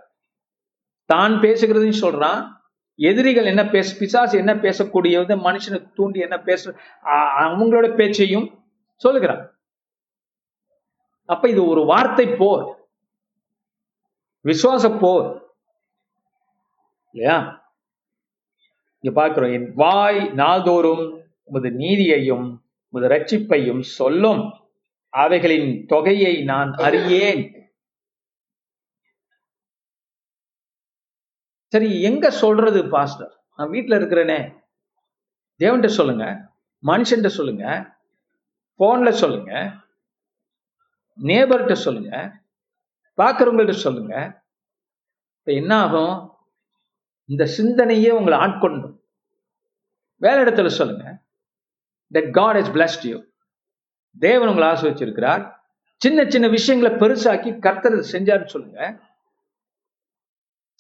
தான் 1.06 1.34
பேசுகிறதுன்னு 1.34 2.02
சொல்றான். 2.02 2.54
எதிரிகள் 2.96 3.46
என்ன 3.46 3.68
பேச 3.68 3.98
பிசாசு 3.98 4.38
என்ன 4.38 4.54
பேசக்கூடியது 4.54 5.36
மனுஷனை 5.48 5.94
தூண்டி 5.94 6.20
என்ன 6.20 6.38
பேச 6.40 6.76
அவங்களோட 7.06 7.96
பேச்சையும் 7.96 8.64
சொல்லுகிறான். 8.96 9.44
அப்ப 11.26 11.50
இது 11.50 11.68
ஒரு 11.68 11.86
வார்த்தை 11.86 12.28
போர். 12.28 12.88
விசுவாச 14.44 15.00
போர். 15.00 15.28
இல்லையா? 17.12 17.65
இங்க 19.06 19.20
பார்க்கிறோம் 19.20 19.52
என் 19.52 19.74
வாய் 19.74 20.30
நாள்தோறும் 20.34 21.22
உமது 21.44 21.70
நீதியையும் 21.70 22.62
உமது 22.90 23.16
ரட்சிப்பையும் 23.16 23.80
சொல்லும். 23.80 24.54
அவைகளின் 25.10 25.86
தொகையை 25.86 26.44
நான் 26.44 26.72
அறியேன். 26.72 27.70
சரி 31.68 32.02
எங்க 32.02 32.30
சொல்றது 32.30 32.90
பாஸ்டர்? 32.90 33.44
நான் 33.58 33.70
வீட்ல 33.70 33.98
இருக்கிறேனே. 33.98 34.56
தேவன்கிட்ட 35.60 35.88
சொல்லுங்க. 35.88 36.52
மனுஷன்ட்ட 36.84 37.28
சொல்லுங்க. 37.28 37.96
போன்ல 38.80 39.10
சொல்லுங்க. 39.10 39.72
நேபர்கிட்ட 41.22 41.74
சொல்லுங்க. 41.74 42.42
பாக்குறவங்கள்ட்ட 43.18 43.72
சொல்லுங்க. 43.72 44.44
இப்ப 45.40 45.52
என்ன 45.52 45.76
ஆகும்? 45.76 46.35
இந்த 47.26 47.46
சிந்தனையே 47.58 48.10
உங்களை 48.10 48.40
ஆட்கொண்டும் 48.40 49.00
வேலை 50.16 50.44
இடத்துல 50.44 50.68
சொல்லுங்க. 50.68 51.18
That 52.14 52.32
God 52.32 52.56
is 52.56 52.70
blessed 52.70 53.10
you 53.10 53.24
தேவன் 54.20 54.48
உங்களை 54.48 54.68
ஆசிர்வச்சிருக்கிறார். 54.68 55.54
சின்ன 55.98 56.30
சின்ன 56.30 56.48
விஷயங்களை 56.48 56.98
பெருசாக்கி 56.98 57.60
கர்த்தர் 57.60 57.94
செஞ்சாருன்னு 57.94 58.46
சொல்லுங்க. 58.46 59.00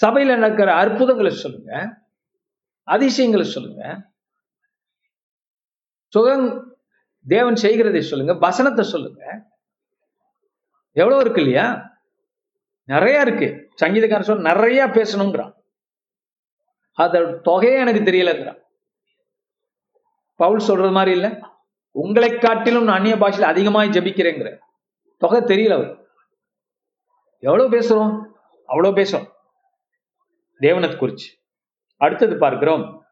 சபையில 0.05 0.25
நடக்கிற 0.25 0.75
அற்புதங்களை 0.75 1.31
சொல்லுங்க. 1.31 2.01
அதிசயங்களை 2.83 3.45
சொல்லுங்க. 3.45 4.11
சுகம் 6.07 6.77
தேவன் 7.27 7.55
செய்கிறதை 7.55 8.01
சொல்லுங்க. 8.01 8.33
வசனத்தை 8.33 8.85
சொல்லுங்க. 8.85 9.51
எவ்வளவு 10.91 11.21
இருக்கு 11.21 11.41
இல்லையா? 11.41 11.97
நிறைய 12.83 13.21
இருக்கு. 13.21 13.69
சங்கீதக்காரன் 13.81 14.21
சொல்ல 14.21 14.53
நிறைய 14.53 14.87
பேசணுங்கிறான். 14.87 15.54
அதோட 16.97 17.41
தொகையே 17.41 17.79
எனக்கு 17.79 18.11
தெரியலங்கிறான் 18.11 18.63
பவுல் 20.35 20.59
சொல்றது 20.59 20.91
மாதிரி 20.91 21.11
இல்ல. 21.11 21.53
உங்களை 21.91 22.37
காட்டிலும் 22.37 22.83
நான் 22.83 22.95
அந்நிய 22.95 23.17
பாஷையில் 23.17 23.49
அதிகமாக 23.49 23.99
ஜபிக்கிறேங்கிற. 23.99 24.57
தொகை 25.17 25.41
தெரியல 25.41 25.73
அவர் 25.73 26.07
எவ்வளவு 27.39 27.79
பேசுறோம்? 27.79 28.25
அவ்வளவு 28.65 28.95
பேசுறோம். 28.95 29.31
தேவனத் 30.59 30.99
குறிச்சு. 31.01 31.47
அடுத்தது 31.97 32.37
பார்க்கிறோம். 32.37 33.05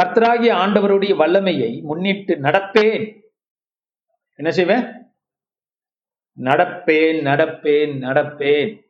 கர்த்தராகிய 0.00 0.52
ஆண்டவருடைய 0.52 1.16
வல்லமையை 1.16 1.80
முன்னிட்டு 1.80 2.34
நடப்பேன். 2.34 3.20
என்ன 4.34 4.50
செய்வேன்? 4.50 4.84
நடப்பேன் 6.38 7.20
நடப்பேன் 7.22 7.98
நடப்பேன். 7.98 8.82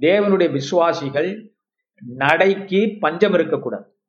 தேவனுடைய 0.00 0.50
விசுவாசிகள் 0.50 1.51
நடைக்கு 2.06 2.96
பஞ்சம் 3.00 3.32
இருக்கக்கூடாது. 3.32 4.00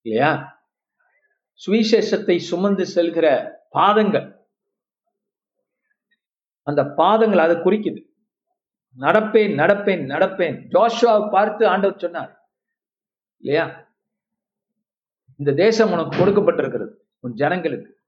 இல்லையா? 0.00 0.60
சுவிசேஷத்தை 1.66 2.38
சுமந்து 2.38 2.84
செல்கிற 2.94 3.50
பாதங்கள். 3.70 4.46
அந்த 6.62 6.84
பாதங்கள் 6.84 7.38
அதை 7.38 7.56
குறிக்குது. 7.56 8.10
நடப்பேன் 8.98 9.54
நடப்பேன் 9.54 10.06
நடப்பேன். 10.06 10.66
ஜோஷுவாவை 10.68 11.30
பார்த்து 11.30 11.68
ஆண்டவர் 11.68 11.98
சொன்னார். 11.98 12.50
இல்லையா? 13.36 13.94
இந்த 15.36 15.52
தேசம் 15.52 15.92
உனக்கு 15.92 16.16
கொடுக்கப்பட்டிருக்கிறது. 16.16 16.94
உன் 17.18 17.34
ஜனங்களுக்கு. 17.34 18.00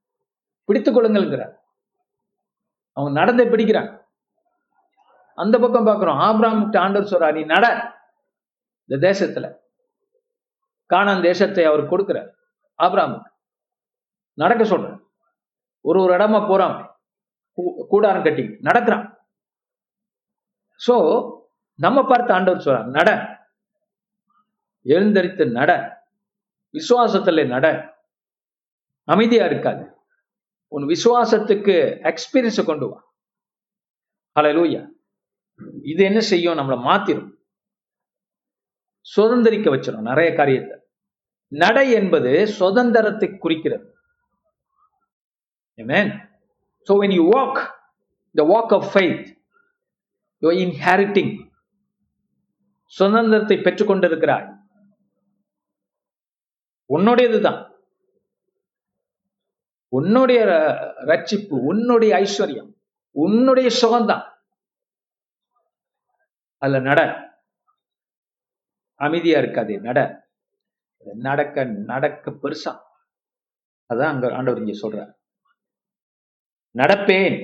பிடித்துக் 0.65 0.97
கொள்ளுங்கள்ங்கிறார் 0.97 1.55
அவங்க 2.93 3.21
நடந்தே 3.21 3.45
பிடிக்கிறான் 3.45 4.04
அந்த 5.35 5.59
பக்கம் 5.59 5.85
பார்க்கிறோம். 5.85 6.19
ஆபிராம் 6.19 6.77
ஆண்டவர் 6.77 7.09
சொல்றா 7.09 7.33
நீ 7.33 7.45
நட. 7.45 7.93
இந்த 8.85 9.11
தேசத்துல 9.11 9.57
காணான் 10.95 11.23
தேசத்தை 11.23 11.65
அவர் 11.65 11.91
கொடுக்கிறார். 11.91 12.31
ஆப்ராமுக்கு 12.83 13.31
நடக்க 14.33 14.65
சொல்றார். 14.65 15.03
ஒரு 15.81 16.03
ஒரு 16.03 16.17
இடமா 16.17 16.49
போறான். 16.49 17.01
கூ- 17.57 17.87
கூடாரம் 17.89 18.23
கட்டி 18.23 18.57
நடக்கிறான். 18.61 19.29
சோ 20.87 21.31
நம்ம 21.75 22.07
பார்த்து 22.07 22.33
ஆண்டவர் 22.33 22.65
சொல்றார் 22.65 22.85
நட. 22.85 23.39
எழுந்தரித்து 24.85 25.51
நட. 25.51 26.03
விசுவாசத்துல 26.73 27.47
நட. 27.47 27.97
அமைதியா 29.05 29.47
இருக்காது. 29.47 29.97
உன் 30.67 30.87
விசுவாசத்துக்கு 30.87 31.99
எக்ஸ்பீரியன்ஸை 32.03 32.65
கொண்டு 32.65 32.89
வா. 32.89 33.13
ஹalleluya 34.41 34.94
இது 35.83 36.05
என்ன 36.05 36.21
செய்யும்? 36.21 36.59
நம்மளை 36.59 36.79
மாத்திரும். 36.91 37.33
சுதந்திரிக்க 39.17 39.71
வச்சிடும் 39.75 40.01
நிறைய 40.01 40.35
காரியத்தை. 40.35 40.79
நடை 41.49 41.91
என்பது 41.91 42.47
சுதந்திரத்தை 42.47 43.39
குறிக்கிறது. 43.39 43.95
Amen. 45.77 46.29
So 46.83 47.03
when 47.03 47.11
you 47.11 47.29
walk 47.33 47.71
the 48.39 48.45
walk 48.45 48.73
of 48.73 48.97
faith, 48.97 49.37
you 50.41 50.47
are 50.47 50.59
inheriting. 50.59 51.53
சுதந்திரத்தை 52.87 53.57
பெற்றுக்கொண்டிருக்கிறாய் 53.57 54.63
உன்னுடையதுதான் 56.89 57.73
உன்னுடைய 59.89 60.45
ரட்சிப்பு 61.07 61.61
உன்னுடைய 61.61 62.17
ஐஸ்வர்யம் 62.17 62.73
உன்னுடைய 63.11 63.71
சுகம்தான் 63.83 64.34
அதுல 66.65 66.81
நட. 66.89 67.01
அமைதியா 69.01 69.39
இருக்காது 69.39 69.81
நட. 69.87 69.99
நடக்க 71.29 71.65
நடக்க 71.65 72.31
பெருசா. 72.43 72.73
அதான் 73.91 74.13
அங்க 74.13 74.27
ஆண்டவர் 74.37 74.63
இங்க 74.63 74.75
சொல்றார். 74.83 75.11
நடப்பேன். 76.75 77.37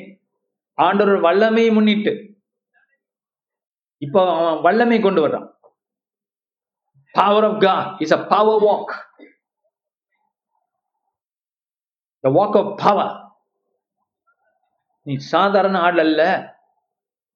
ஆண்டவர் 0.79 1.21
வல்லமையை 1.27 1.71
முன்னிட்டு. 1.73 2.12
இப்போ 4.03 4.21
அவன் 4.37 4.62
வல்லமை 4.62 4.99
கொண்டு 5.01 5.21
வர்றான். 5.27 5.49
Power 7.14 7.47
of 7.49 7.61
God 7.61 8.01
is 8.01 8.14
a 8.18 8.21
power 8.33 8.62
walk 8.68 8.93
the 12.25 12.31
walk 12.39 12.57
of 12.61 12.73
power 12.85 13.14
நீ 15.07 15.14
சாதாரண 15.33 15.77
ஆள் 15.81 15.99
அல்ல. 15.99 16.23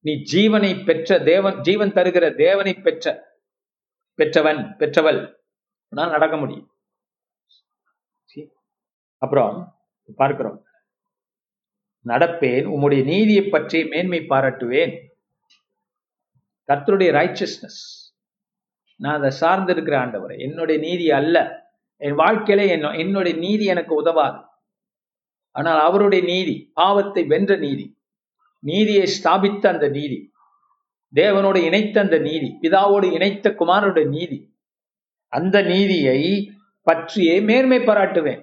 நீ 0.05 0.13
ஜீவனை 0.13 0.85
பெற்ற 0.85 1.19
தேவன் 1.19 1.61
ஜீவன் 1.61 1.93
தருகிற 1.93 2.35
தேவனை 2.35 2.75
பெற்ற 2.75 3.39
பெற்றவன் 4.15 4.77
பெற்றவள். 4.77 5.45
உன்னால் 5.89 6.11
நடக்க 6.11 6.37
முடியும். 6.37 6.71
அப்புறம் 9.19 9.81
பார்க்கிறோம். 10.17 10.65
நடப்பேன் 12.07 12.67
உம்முடைய 12.67 13.05
நீதியை 13.05 13.49
பற்றி 13.49 13.87
மேன்மை 13.87 14.19
பாராட்டுவேன். 14.19 15.07
கர்த்தருடைய 16.69 17.13
ரைச்சஸ்னஸ் 17.13 18.15
நான் 18.97 19.23
அதை 19.23 19.33
சார்ந்திருக்கிற 19.41 19.97
ஆண்டவரை. 19.99 20.39
என்னுடைய 20.39 20.81
நீதி 20.81 21.11
அல்ல. 21.11 21.63
என் 21.97 22.17
வாழ்க்கையில 22.17 22.69
என்ன- 22.69 22.97
என்னுடைய 22.97 23.39
நீதி 23.39 23.65
எனக்கு 23.65 23.95
உதவாது. 23.95 24.45
ஆனால் 25.51 25.81
அவருடைய 25.81 26.25
நீதி 26.25 26.71
பாவத்தை 26.75 27.25
வென்ற 27.25 27.57
நீதி. 27.57 28.03
நீதியை 28.71 29.07
ஸ்தாபித்த 29.17 29.65
அந்த 29.73 29.87
நீதி 29.97 30.19
தேவனோடு 31.13 31.59
இணைத்த 31.69 31.97
அந்த 32.01 32.17
நீதி 32.19 32.49
பிதாவோடு 32.63 33.07
இணைத்த 33.13 33.51
குமாரனுடைய 33.61 34.07
நீதி 34.17 34.39
அந்த 35.33 35.57
நீதியை 35.73 36.21
பற்றியே 36.87 37.35
மேன்மை 37.49 37.79
பாராட்டுவேன். 37.79 38.43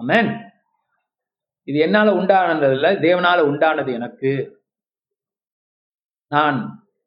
அமேன் 0.00 0.30
இது 1.68 1.78
என்னால 1.86 2.08
உண்டானது 2.20 2.68
தேவனால 3.06 3.38
உண்டானது 3.50 3.90
எனக்கு. 3.98 4.30
நான் 6.32 6.58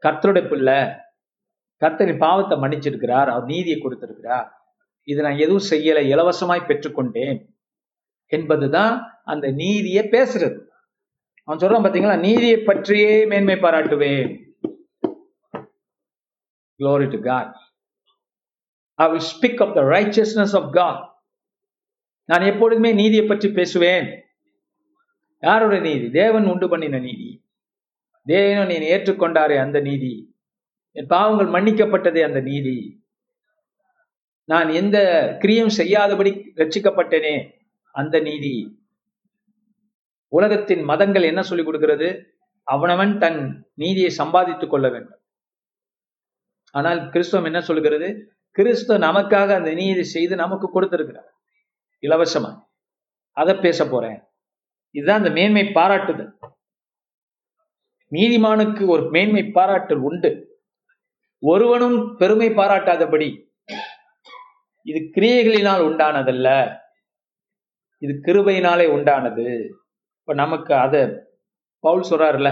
கர்த்தருடைய 0.03 0.45
பிள்ளை 0.49 0.79
கர்த்தரின் 1.81 2.23
பாவத்தை 2.25 2.55
மன்னிச்சிருக்கிறார் 2.57 3.29
அவர் 3.33 3.45
நீதியை 3.45 3.77
கொடுத்திருக்கிறார். 3.79 4.47
இது 5.07 5.19
நான் 5.25 5.41
எதுவும் 5.45 5.69
செய்யலை 5.69 6.03
இலவசமாய் 6.13 6.67
பெற்றுக்கொண்டேன் 6.69 7.39
என்பதுதான் 8.31 8.95
அந்த 9.31 9.45
நீதியை 9.61 10.03
பேசுறது. 10.15 10.59
அவன் 11.43 11.69
சொல்றான் 11.69 11.85
பாத்தீங்களா 11.85 12.19
நீதியை 12.19 12.57
பற்றியே 12.57 13.25
மேன்மை 13.25 13.55
பாராட்டுவேன். 13.55 14.41
Glory 16.79 17.07
to 17.07 17.17
God. 17.17 17.53
I 18.93 19.07
will 19.07 19.21
speak 19.41 19.59
of 19.59 19.75
the 19.75 19.81
righteousness 19.81 20.53
of 20.53 20.73
God. 20.73 21.11
நான் 22.25 22.41
எப்பொழுதுமே 22.41 22.93
நீதியை 22.93 23.25
பற்றி 23.25 23.51
பேசுவேன். 23.51 24.23
யாருடைய 25.39 25.93
நீதி? 25.93 26.09
தேவன் 26.09 26.45
உண்டு 26.45 26.69
பண்ணின 26.69 26.99
நீதி. 26.99 27.45
தேவன் 28.25 28.67
நீ 28.67 28.75
ஏற்றுக்கொண்டாரே 28.75 29.57
அந்த 29.57 29.79
நீதி. 29.79 30.35
என் 30.91 31.07
பாவங்கள் 31.07 31.61
மன்னிக்கப்பட்டதே 31.61 32.23
அந்த 32.23 32.39
நீதி. 32.39 33.05
நான் 34.43 34.69
எந்த 34.69 34.97
கிரியும் 35.41 35.67
செய்யாதபடி 35.67 36.51
ரட்சிக்கப்பட்டேனே 36.55 37.51
அந்த 37.91 38.19
நீதி. 38.19 38.82
உலகத்தின் 40.33 40.83
மதங்கள் 40.83 41.23
என்ன 41.23 41.41
சொல்லிக் 41.41 41.65
கொடுக்கிறது? 41.65 42.07
அவனவன் 42.63 43.17
தன் 43.17 43.69
நீதியை 43.73 44.09
சம்பாதித்துக் 44.09 44.69
கொள்ள 44.69 44.89
வேண்டும். 44.89 45.19
ஆனால் 46.71 46.99
கிறிஸ்துவம் 47.09 47.43
என்ன 47.43 47.61
சொல்லுகிறது? 47.61 48.07
கிறிஸ்து 48.51 48.97
நமக்காக 48.97 49.53
அந்த 49.53 49.73
நீதி 49.73 50.03
செய்து 50.03 50.35
நமக்கு 50.35 50.69
கொடுத்திருக்கிறார். 50.69 51.31
இலவசமா 52.01 52.51
அதை 53.31 53.55
பேச 53.55 53.87
போறேன். 53.87 54.19
இதுதான் 54.91 55.17
அந்த 55.17 55.29
மேன்மை 55.29 55.71
பாராட்டுதல். 55.71 56.31
நீதிமானுக்கு 58.11 58.87
ஒரு 58.87 59.09
மேன்மை 59.09 59.43
பாராட்டல் 59.43 60.01
உண்டு. 60.09 60.31
ஒருவனும் 61.39 62.15
பெருமை 62.17 62.49
பாராட்டாதபடி 62.49 63.29
இது 64.83 64.99
கிரியைகளினால் 65.15 65.85
உண்டானதல்ல. 65.89 66.49
இது 67.97 68.13
கிருபையினாலே 68.25 68.85
உண்டானது. 68.97 69.45
இப்ப 70.23 70.33
நமக்கு 70.33 70.73
அத 70.75 70.95
பவுல் 71.83 72.09
சொல்றாருல 72.09 72.49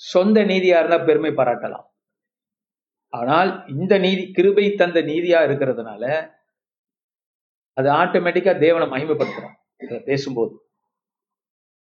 சொந்த 0.00 0.38
நீதியா 0.44 0.78
இருந்தா 0.80 0.98
பெருமை 0.98 1.30
பாராட்டலாம். 1.30 1.86
ஆனால் 3.12 3.50
இந்த 3.68 3.94
நீதி 3.98 4.24
கிருபை 4.32 4.64
தந்த 4.74 5.00
நீதியா 5.02 5.38
இருக்கிறதுனால 5.46 6.04
அது 7.76 7.88
ஆட்டோமேட்டிக்கா 7.90 8.52
தேவனை 8.58 8.86
மகிமைப்படுத்துறோம். 8.88 9.56
இதை 9.76 9.98
பேசும்போது. 10.00 10.54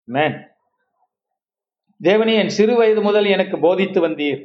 மேன் 0.09 0.37
தேவனே 2.01 2.35
என் 2.43 2.55
சிறு 2.59 2.75
வயது 2.77 3.01
முதல் 3.03 3.25
எனக்கு 3.25 3.57
போதித்து 3.59 4.09
வந்தீர். 4.09 4.43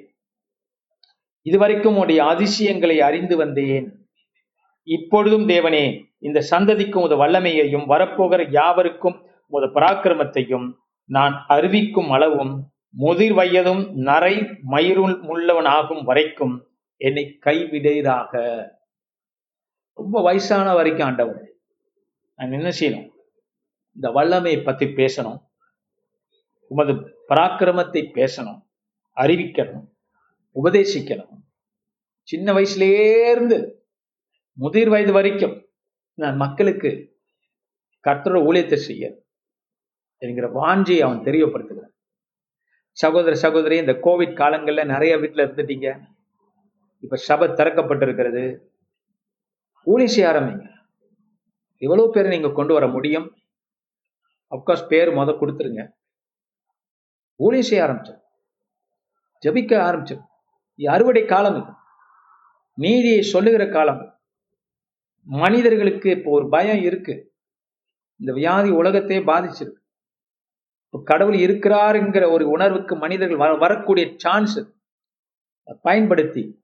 இதுவரைக்கும் 1.42 1.98
உடைய 1.98 2.26
அதிசயங்களை 2.26 2.98
அறிந்து 3.02 3.38
வந்தேன். 3.38 3.88
இப்பொழுதும் 4.88 5.48
தேவனே 5.50 5.86
இந்த 6.20 6.40
சந்ததிக்கும் 6.52 7.06
உத 7.08 7.16
வல்லமையையும் 7.22 7.90
வரப்போகிற 7.94 8.42
யாவருக்கும் 8.52 9.18
உத 9.52 9.66
பராக்கிரமத்தையும் 9.78 10.68
நான் 11.10 11.36
அறிவிக்கும் 11.48 12.10
அளவும் 12.10 12.54
முதிர் 12.94 13.34
வயதும் 13.34 13.84
நரை 14.10 14.36
மயிருள் 14.72 15.16
உள்ளவனாகும் 15.32 16.04
வரைக்கும் 16.04 16.56
என்னை 17.02 17.40
கைவிடையதாக 17.46 18.32
ரொம்ப 19.98 20.22
வயசான 20.22 20.68
வரைக்கும் 20.74 21.08
ஆண்டவன் 21.08 21.42
நான் 22.40 22.52
என்ன 22.52 22.70
செய்யணும்? 22.80 23.10
இந்த 23.96 24.08
வல்லமையை 24.12 24.62
பத்தி 24.62 24.86
பேசணும். 24.86 25.40
உமது 26.72 26.94
பராக்கிரமத்தை 27.30 28.02
பேசணும் 28.18 28.60
அறிவிக்கணும் 29.18 29.86
உபதேசிக்கணும். 30.56 31.34
சின்ன 32.28 32.54
வயசுலயே 32.54 33.32
இருந்து 33.32 33.58
முதிர் 34.58 34.90
வயது 34.90 35.14
வரைக்கும் 35.14 35.56
நான் 36.18 36.36
மக்களுக்கு 36.36 36.92
கர்த்தரோட 38.06 38.40
ஊழியத்தை 38.50 38.78
செய்யணும் 38.88 39.25
என்கிற 40.24 40.48
வாஞ்சியை 40.60 41.02
அவன் 41.08 41.26
தெரியப்படுத்துகிறான். 41.28 41.94
சகோதர 42.98 43.34
சகோதரி 43.36 43.78
இந்த 43.78 43.94
கோவிட் 44.06 44.40
காலங்களில் 44.42 44.92
நிறைய 44.94 45.18
வீட்டில் 45.18 45.46
இருந்துட்டீங்க. 45.46 45.88
இப்போ 47.04 47.16
சபை 47.16 47.48
திறக்கப்பட்டிருக்கிறது. 47.48 48.44
ஊழி 49.88 50.08
செய்ய 50.08 50.30
ஆரம்பிங்க. 50.32 50.66
எவ்வளோ 51.82 52.10
பேரை 52.14 52.30
நீங்கள் 52.32 52.58
கொண்டு 52.60 52.74
வர 52.74 52.88
முடியும். 52.88 53.28
அப்கோர்ஸ் 54.56 54.88
பேர் 54.88 55.10
முத 55.18 55.32
கொடுத்துருங்க. 55.42 55.84
ஊழி 57.40 57.62
செய்ய 57.62 57.86
ஆரம்பிச்சோம் 57.86 58.22
ஜபிக்க 59.44 59.74
ஆரம்பிச்சோம் 59.88 60.24
அறுவடை 60.80 61.24
காலம் 61.26 61.58
இது. 61.62 61.72
நீதியை 62.78 63.22
சொல்லுகிற 63.34 63.64
காலம். 63.70 64.02
மனிதர்களுக்கு 65.28 66.08
இப்போ 66.18 66.30
ஒரு 66.38 66.50
பயம் 66.50 66.82
இருக்கு. 66.82 67.14
இந்த 68.20 68.32
வியாதி 68.40 68.70
உலகத்தையே 68.80 69.22
பாதிச்சிருக்கு. 69.30 69.82
கடவுள் 71.04 71.04
கடவுள் 71.04 71.36
இருக்கிறாருங்கிற 71.36 72.32
ஒரு 72.32 72.50
உணர்வுக்கு 72.50 72.96
மனிதர்கள் 72.96 73.38
வர 73.38 73.56
வரக்கூடிய 73.56 74.14
சான்ஸ் 74.18 74.60
பயன்படுத்தி 75.82 76.64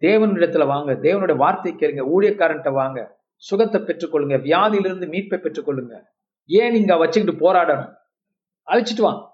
தேவனிடத்துல 0.00 0.66
வாங்க 0.66 0.92
தேவனுடைய 0.92 1.36
வார்த்தை 1.36 1.74
கேளுங்க 1.74 2.02
ஊழியக்காரன்ட்ட 2.14 2.72
வாங்க 2.72 3.22
சுகத்தை 3.34 3.80
பெற்றுக்கொள்ளுங்க 3.80 4.38
வியாதியிலிருந்து 4.40 5.08
மீட்பை 5.08 5.40
பெற்றுக்கொள்ளுங்க. 5.40 6.02
ஏன் 6.44 6.72
நீங்க 6.72 6.96
வச்சுக்கிட்டு 6.96 7.52
போராடணும்? 7.52 7.96
அழைச்சிட்டு 8.66 9.00
வாங்க 9.00 9.32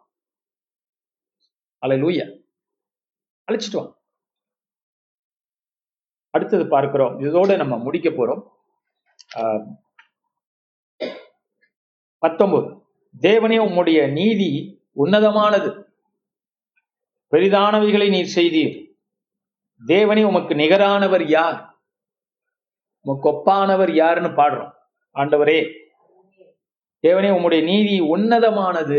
அலை 1.78 2.02
லூயா 2.02 2.42
அழைச்சிட்டு 3.48 3.76
வாங்க 3.76 3.98
அடுத்தது 6.30 6.68
பார்க்கிறோம். 6.68 7.20
இதோட 7.20 7.56
நம்ம 7.56 7.78
முடிக்க 7.78 8.10
போறோம். 8.10 8.50
ஆஹ், 9.34 9.66
பத்தொன்பது. 12.18 12.79
தேவனே 13.18 13.58
உம்முடைய 13.66 14.12
நீதி 14.12 14.82
உன்னதமானது. 14.96 15.84
பெரிதானவைகளை 17.30 18.08
நீர் 18.08 18.32
செய்தீர். 18.34 18.96
தேவனே 19.86 20.24
உமக்கு 20.24 20.54
நிகரானவர் 20.54 21.28
யார்? 21.28 21.82
உமக்கு 23.00 23.28
ஒப்பானவர் 23.28 23.94
யாருன்னு 23.94 24.28
பாடுறோம். 24.28 24.72
ஆண்டவரே 25.14 25.78
தேவனே 27.02 27.30
உம்முடைய 27.36 27.62
நீதி 27.62 28.00
உன்னதமானது. 28.00 28.98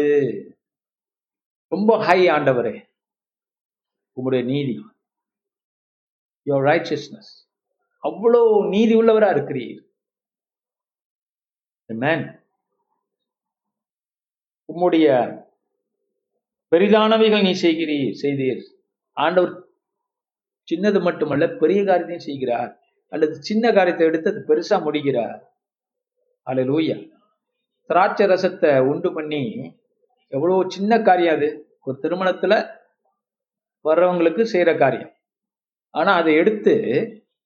ரொம்ப 1.68 2.04
ஹை 2.04 2.28
ஆண்டவரே 2.28 2.88
உம்முடைய 4.16 4.44
நீதி. 4.44 4.86
யோர் 6.46 6.64
ரைச்சியஸ்னஸ் 6.64 7.50
அவ்வளோ 8.04 8.70
நீதி 8.70 8.96
உள்ளவரா 8.96 9.32
இருக்கிறீர். 9.36 9.90
மேன் 11.86 12.41
உம்முடைய 14.72 15.08
பெரிதானவைகள் 16.72 17.42
நீ 17.42 17.52
செய்கிறீர் 17.62 18.18
செய்தீர். 18.22 18.62
ஆண்டவர் 19.18 19.54
சின்னது 20.68 21.02
மட்டுமல்ல 21.02 21.48
பெரிய 21.48 21.80
காரியத்தையும் 21.84 22.26
செய்கிறார். 22.26 22.72
அல்லது 23.10 23.44
சின்ன 23.44 23.72
காரியத்தை 23.72 24.08
எடுத்து 24.08 24.30
அது 24.32 24.42
பெருசா 24.48 24.82
முடிகிறார். 24.82 25.40
அல்ல 26.44 26.64
லூயா 26.64 26.98
திராட்சை 27.88 28.28
ரசத்தை 28.28 28.80
உண்டு 28.80 29.14
பண்ணி 29.14 29.44
எவ்வளவு 30.28 30.72
சின்ன 30.72 31.02
காரியம் 31.02 31.36
அது. 31.36 31.78
ஒரு 31.82 31.98
திருமணத்துல 32.02 32.54
வர்றவங்களுக்கு 33.84 34.44
செய்யற 34.54 34.78
காரியம். 34.78 35.14
ஆனா 35.90 36.14
அதை 36.14 36.34
எடுத்து 36.34 36.74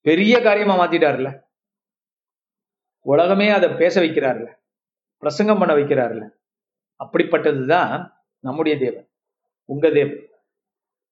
பெரிய 0.02 0.42
காரியமா 0.42 0.76
மாத்திட்டார்ல. 0.80 1.30
உலகமே 3.02 3.50
அதை 3.50 3.70
பேச 3.70 4.02
வைக்கிறார்ல. 4.02 4.48
பிரசங்கம் 5.18 5.58
பண்ண 5.58 5.74
வைக்கிறார்ல. 5.76 6.24
அப்படிப்பட்டதுதான் 7.04 8.12
நம்முடைய 8.40 8.78
தேவன் 8.78 9.10
உங்க 9.66 9.90
தேவன். 9.90 10.30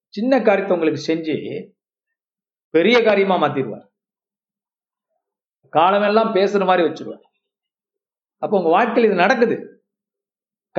சின்ன 0.07 0.41
காரியத்தை 0.41 0.77
உங்களுக்கு 0.77 1.13
செஞ்சு 1.13 1.35
பெரிய 2.69 3.03
காரியமா 3.03 3.35
மாத்திடுவார். 3.41 3.91
காலமெல்லாம் 5.69 6.35
பேசுற 6.35 6.65
மாதிரி 6.65 6.87
வச்சிருவார். 6.87 7.23
அப்போ 8.37 8.57
உங்க 8.57 8.69
வாழ்க்கையில் 8.69 9.11
இது 9.11 9.21
நடக்குது. 9.21 9.83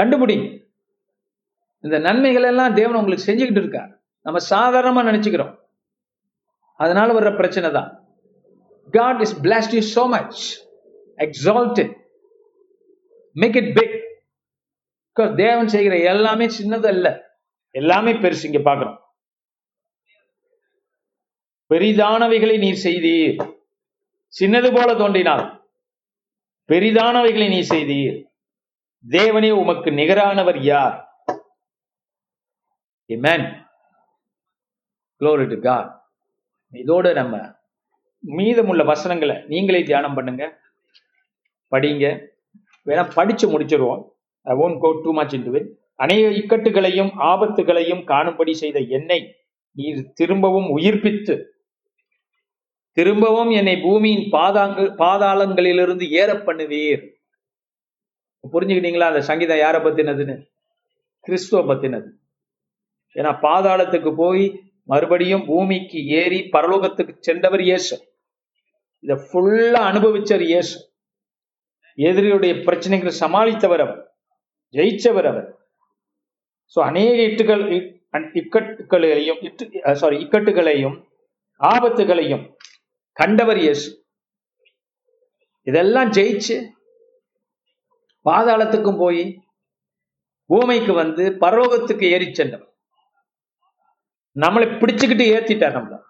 கண்டுபிடிங்க. 0.00 0.66
இந்த 1.80 1.98
நன்மைகள் 1.98 2.42
எல்லாம் 2.42 2.74
தேவன் 2.74 2.94
உங்களுக்கு 2.94 3.32
செஞ்சுக்கிட்டு 3.32 3.60
இருக்கார். 3.62 4.02
நம்ம 4.20 4.40
சாதாரணமா 4.50 5.06
நினைச்சுக்கிறோம். 5.06 5.58
அதனால 6.74 7.20
வர்ற 7.20 7.36
பிரச்சனை 7.36 7.70
தான். 7.70 7.90
God 8.90 9.20
is 9.20 9.40
blessed 9.40 9.74
you 9.78 10.04
so 10.04 10.08
much 10.08 10.68
exalt 11.16 11.96
make 13.32 13.54
it 13.54 13.74
big 13.74 14.03
தேவன் 15.14 15.68
செய்கிற 15.68 15.98
எல்லாமே 15.98 16.46
சின்னது 16.46 16.86
அல்ல 16.86 17.36
எல்லாமே 17.70 18.12
பெருசு. 18.12 18.44
இங்க 18.44 18.58
பாக்குறோம் 18.58 19.02
பெரிதானவைகளை 21.74 22.58
நீர் 22.58 22.80
செய்தீர். 22.82 23.54
சின்னது 24.40 24.74
போல 24.74 24.94
தோன்றினால் 24.94 25.68
பெரிதானவைகளை 26.68 27.48
நீ 27.48 27.60
செய்தீர். 27.60 28.24
தேவனே 29.08 29.50
உமக்கு 29.50 29.90
நிகரானவர் 29.90 30.58
யார்? 30.62 31.02
இதோட 36.72 37.12
நம்ம 37.14 37.54
மீதமுள்ள 38.18 38.84
வசனங்களை 38.84 39.42
நீங்களே 39.46 39.82
தியானம் 39.82 40.14
பண்ணுங்க. 40.14 40.60
படிங்க. 41.70 42.26
வேணா 42.86 43.12
படிச்சு 43.14 43.58
முடிச்சிருவோம். 43.58 44.12
I 44.46 44.54
won't 44.54 44.78
go 44.78 45.00
too 45.04 45.12
much 45.12 45.32
in 45.32 45.54
it 45.54 45.68
அநேக 45.94 46.28
இக்கட்டுகளையும் 46.28 47.10
ஆபத்துகளையும் 47.18 48.04
காணும்படி 48.04 48.54
செய்த 48.54 48.80
என்னை 48.80 49.36
நீர் 49.72 50.12
திரும்பவும் 50.14 50.68
உயிர்ப்பித்து 50.78 51.52
திரும்பவும் 52.92 53.50
என்னை 53.50 53.76
பூமியின் 53.76 54.32
பாதாங்க 54.32 54.94
பாதாளங்களிலிருந்து 54.98 56.08
ஏற 56.10 56.32
பண்ணுவீர். 56.34 57.02
புரிஞ்சுக்கிட்டீங்களா? 58.52 58.98
அந்த 58.98 59.20
சங்கீதம் 59.20 59.58
யாரை 59.58 59.80
பத்தினதுன்னு? 59.80 60.36
கிறிஸ்துவ 61.20 61.74
பத்தினது. 61.74 62.08
ஏன்னா 63.14 63.38
பாதாளத்துக்கு 63.42 64.14
போய் 64.14 64.60
மறுபடியும் 64.84 65.44
பூமிக்கு 65.46 66.06
ஏறி 66.06 66.48
பரலோகத்துக்கு 66.52 67.14
சென்றவர் 67.20 67.60
இயேசு. 67.60 67.96
இதை 68.98 69.16
ஃபுல்லா 69.16 69.80
அனுபவிச்சவர் 69.90 70.40
இயேசு. 70.40 70.92
எதிரியுடைய 71.98 72.52
பிரச்சனைகளை 72.66 73.12
சமாளித்தவர் 73.20 73.82
அவர். 73.86 74.03
ஜெயிச்சவர் 74.74 75.26
அவர். 75.26 75.66
ஸோ 76.74 76.82
அநேக 76.82 77.22
இட்டுகள் 77.22 77.64
இ- 77.70 78.02
இக்கட்டுகளையும் 78.12 79.92
சாரி 79.92 80.16
இக்கட்டுகளையும் 80.16 81.08
ஆபத்துகளையும் 81.60 82.56
கண்டவர் 83.12 83.58
இயேசு. 83.58 84.06
இதெல்லாம் 85.62 86.10
ஜெயிச்சு 86.10 86.70
பாதாளத்துக்கும் 88.24 88.98
போய் 88.98 89.42
பூமிக்கு 90.46 90.92
வந்து 90.92 91.30
பரலோகத்துக்கு 91.30 92.02
ஏறி 92.02 92.34
சென்றவர். 92.34 92.74
நம்மளை 94.40 94.68
பிடிச்சுக்கிட்டு 94.78 95.24
ஏத்திட்டார் 95.34 95.76
நம்மள. 95.76 96.00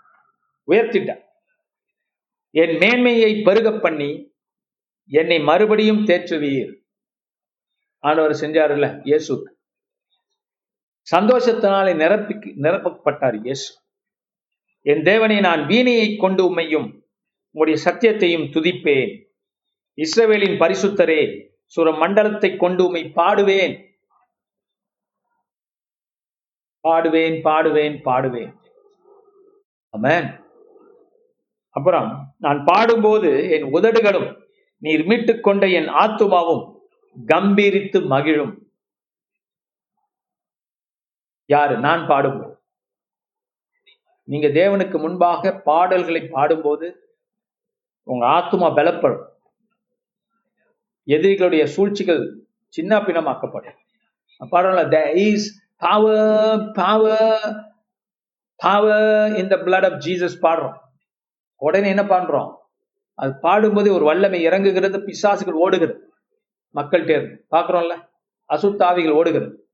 உயர்த்திட்டார். 0.67 1.23
என் 2.51 2.77
மேன்மையை 2.77 3.43
பருக 3.43 3.81
பண்ணி 3.81 4.35
என்னை 5.07 5.39
மறுபடியும் 5.41 6.05
தேற்றுவீர். 6.05 6.84
ஆண்டவர் 8.05 8.31
செஞ்சாருல்ல? 8.31 9.01
இயேசு. 9.05 9.35
சந்தோஷத்தினாலே 11.17 11.97
நிரப்பி 11.97 12.35
நிரப்பப்பட்டார் 12.35 13.39
இயேசு. 13.43 13.75
என் 14.81 15.03
தேவனை 15.03 15.41
நான் 15.41 15.61
வீணையை 15.61 16.17
கொண்டு 16.19 16.43
உம்மையும் 16.51 16.89
உங்களுடைய 17.55 17.77
சத்தியத்தையும் 17.85 18.47
துதிப்பேன். 18.55 19.13
இஸ்ரவேலின் 19.99 20.57
பரிசுத்தரே 20.63 21.49
சுர 21.65 21.91
மண்டலத்தை 21.93 22.57
கொண்டு 22.57 22.85
உம்மை 22.85 23.03
பாடுவேன். 23.17 23.75
பாடுவேன் 26.89 27.37
பாடுவேன் 27.49 27.97
பாடுவேன். 28.09 28.53
அமேன் 29.95 30.29
அப்புறம் 31.71 32.35
நான் 32.39 32.61
பாடும்போது 32.65 33.51
என் 33.51 33.69
உதடுகளும் 33.73 34.29
நீர் 34.83 35.05
மீட்டுக்கொண்ட 35.07 35.65
என் 35.73 35.89
ஆத்துமாவும் 36.03 36.65
கம்பீரித்து 37.27 38.07
மகிழும். 38.07 38.73
யாரு? 41.47 41.79
நான் 41.79 42.07
பாடும்போது. 42.07 42.59
நீங்க 44.25 44.47
தேவனுக்கு 44.47 44.99
முன்பாக 44.99 45.61
பாடல்களை 45.61 46.29
பாடும்போது 46.29 47.17
உங்க 48.03 48.27
ஆத்துமா 48.27 48.73
பலப்படும். 48.73 49.25
எதிரிகளுடைய 51.07 51.65
சூழ்ச்சிகள் 51.65 52.47
சின்ன 52.69 52.99
பின்னமாக்கப்படும் 52.99 53.75
பாடல 54.51 54.89
the 54.89 55.13
is 55.13 55.63
power 55.81 56.29
power 56.73 57.17
power 58.65 59.27
in 59.39 59.51
the 59.51 59.57
blood 59.57 59.83
of 59.83 59.99
பாடுறோம். 60.43 60.79
உடனே 61.57 61.89
என்ன 61.89 62.03
பண்றோம்? 62.03 62.57
அது 63.15 63.39
பாடும்போது 63.39 63.93
ஒரு 63.93 64.05
வல்லமை 64.05 64.47
இறங்குகிறது 64.47 65.05
பிசாசுகள் 65.05 65.51
ஓடுகிறது. 65.51 66.04
மக்கள்கிட்ட 66.75 67.11
இருந்து 67.11 67.47
பார்க்குறோம்ல? 67.51 68.09
அசுத்தாவிகள் 68.49 69.13
ஓடுகிறது. 69.13 69.69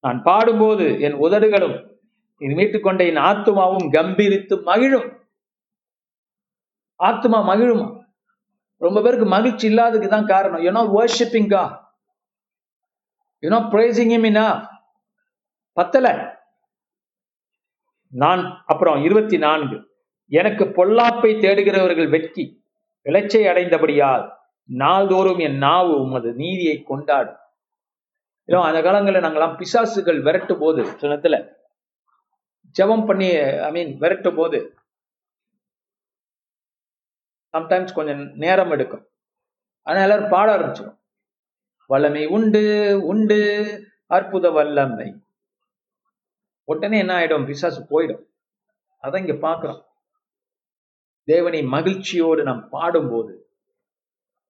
நான் 0.00 0.22
பாடும்போது 0.22 1.00
என் 1.00 1.14
உதடுகளும் 1.14 1.96
இது 2.38 2.54
மீட்டுக்கொண்ட 2.54 3.06
என் 3.06 3.16
ஆத்துமாவும் 3.16 3.86
கம்பீரித்து 3.92 4.62
மகிழும். 4.62 5.08
ஆத்துமா 7.02 7.38
மகிழுமா? 7.50 8.02
ரொம்ப 8.76 9.02
பேருக்கு 9.02 9.26
மகிழ்ச்சி 9.26 9.68
இல்லாததுக்கு 9.68 10.08
தான் 10.08 10.26
காரணம். 10.26 10.60
யூ 10.60 10.70
நாட் 10.70 10.92
வர்ஷிப்பிங் 10.98 11.48
கா 11.48 11.96
யூ 13.38 13.48
நாட் 13.48 13.70
பிரேசிங் 13.70 14.10
இம் 14.10 14.24
இனா 14.24 14.46
பத்தல. 15.72 16.36
நான் 18.10 18.62
அப்புறம் 18.66 19.04
இருபத்தி 19.04 19.38
நான்கு. 19.38 19.76
எனக்கு 20.26 20.64
பொல்லாப்பை 20.64 21.30
தேடுகிறவர்கள் 21.40 22.10
வெட்கி 22.10 22.44
விளைச்சை 23.04 23.46
அடைந்தபடியால் 23.46 24.37
நாள்தோறும் 24.68 25.38
என் 25.38 25.56
நாவு 25.56 26.00
உமது 26.00 26.32
நீதியை 26.32 26.82
கொண்டாடும். 26.82 27.38
இல்லை 28.44 28.64
அந்த 28.64 28.82
காலங்களில் 28.82 29.20
நாங்கெல்லாம் 29.20 29.56
பிசாசுகள் 29.56 30.22
விரட்டும் 30.22 30.58
போது 30.58 30.82
சின்னத்துல 30.84 31.56
ஜெபம் 32.80 33.06
பண்ணி 33.06 33.36
ஐ 33.36 33.70
மீன் 33.70 34.00
விரட்டும் 34.00 34.36
போது 34.36 34.74
சம்டைம்ஸ் 37.52 37.94
கொஞ்சம் 37.94 38.36
நேரம் 38.36 38.70
எடுக்கும். 38.70 39.08
ஆனா 39.82 40.00
எல்லாரும் 40.00 40.28
பாட 40.28 40.58
ஆரம்பிச்சிடும் 40.58 40.98
வல்லமை 41.86 42.26
உண்டு 42.26 43.00
உண்டு 43.06 43.38
அற்புத 44.06 44.50
வல்லமை. 44.50 45.22
உடனே 46.64 46.98
என்ன 46.98 47.18
ஆயிடும்? 47.18 47.46
பிசாசு 47.46 47.82
போயிடும். 47.82 48.24
அதான் 49.02 49.26
இங்க 49.26 49.48
பாக்குறோம் 49.48 49.84
தேவனை 51.24 51.62
மகிழ்ச்சியோடு 51.62 52.42
நாம் 52.42 52.68
பாடும்போது 52.68 53.47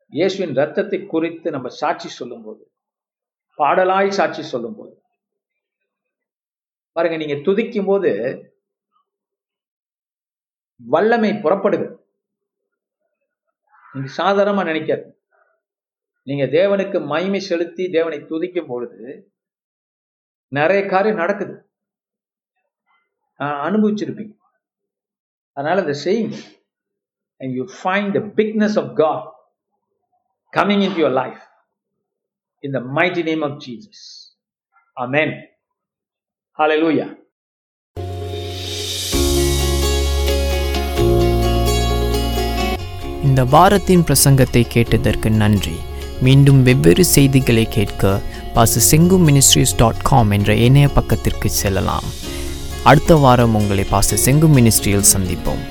இயேசுவின் 0.08 0.54
ரத்தத்தை 0.54 1.06
குறித்து 1.06 1.50
நம்ம 1.50 1.68
சாட்சி 1.68 2.08
சொல்லும்போது 2.08 2.72
பாடலாய் 3.58 4.08
சாட்சி 4.08 4.42
சொல்லும்போது 4.42 5.02
பாருங்க 6.92 7.16
நீங்க 7.16 7.34
துதிக்கும் 7.34 7.86
போது 7.86 8.42
வல்லமை 10.76 11.30
புறப்படுது. 11.30 11.96
நீங்க 13.92 14.12
சாதாரணமா 14.16 14.66
நினைக்காது. 14.66 15.12
நீங்க 16.22 16.44
தேவனுக்கு 16.44 17.06
மகிமை 17.06 17.40
செலுத்தி 17.40 17.90
தேவனை 17.90 18.18
துதிக்கும் 18.18 18.66
பொழுது 18.66 19.32
நிறைய 20.48 20.86
காரியம் 20.86 21.16
நடக்குது. 21.16 21.70
ஆஹ் 23.38 23.62
அனுபவிச்சிருப்பீங்க. 23.68 24.36
அதனால 25.52 25.80
இந்த 25.80 25.98
செய்யுங்க. 26.04 26.56
And 27.36 27.54
you 27.54 27.64
find 27.64 28.12
the 28.12 28.42
bigness 28.42 28.84
of 28.84 28.96
God 28.96 29.37
coming 30.52 30.82
into 30.82 30.98
your 30.98 31.10
life 31.12 31.40
in 32.64 32.72
the 32.72 32.80
mighty 32.80 33.22
name 33.22 33.42
of 33.42 33.60
Jesus. 33.60 33.98
Amen. 34.96 35.30
Hallelujah. 36.58 37.08
இந்த 43.22 43.44
வாரத்தின் 43.44 44.04
பிரசங்கத்தை 44.04 44.62
கேட்டதற்கு 44.66 45.28
நன்றி 45.38 45.76
மீண்டும் 46.22 46.60
வெவ்வேறு 46.62 47.04
செய்திகளை 47.14 47.64
கேட்க 47.68 48.02
பாச 48.54 48.80
செங்கு 48.90 49.16
மினிஸ்ட்ரிஸ் 49.26 49.76
டாட் 49.76 50.02
காம் 50.02 50.30
என்ற 50.30 50.54
இணைய 50.66 50.86
பக்கத்திற்கு 50.88 51.48
செல்லலாம் 51.58 52.08
அடுத்த 52.84 53.14
வாரம் 53.16 53.54
உங்களை 53.54 53.84
பாச 53.90 54.18
செங்கு 54.24 54.48
மினிஸ்ட்ரியில் 54.56 55.10
சந்திப்போம் 55.12 55.62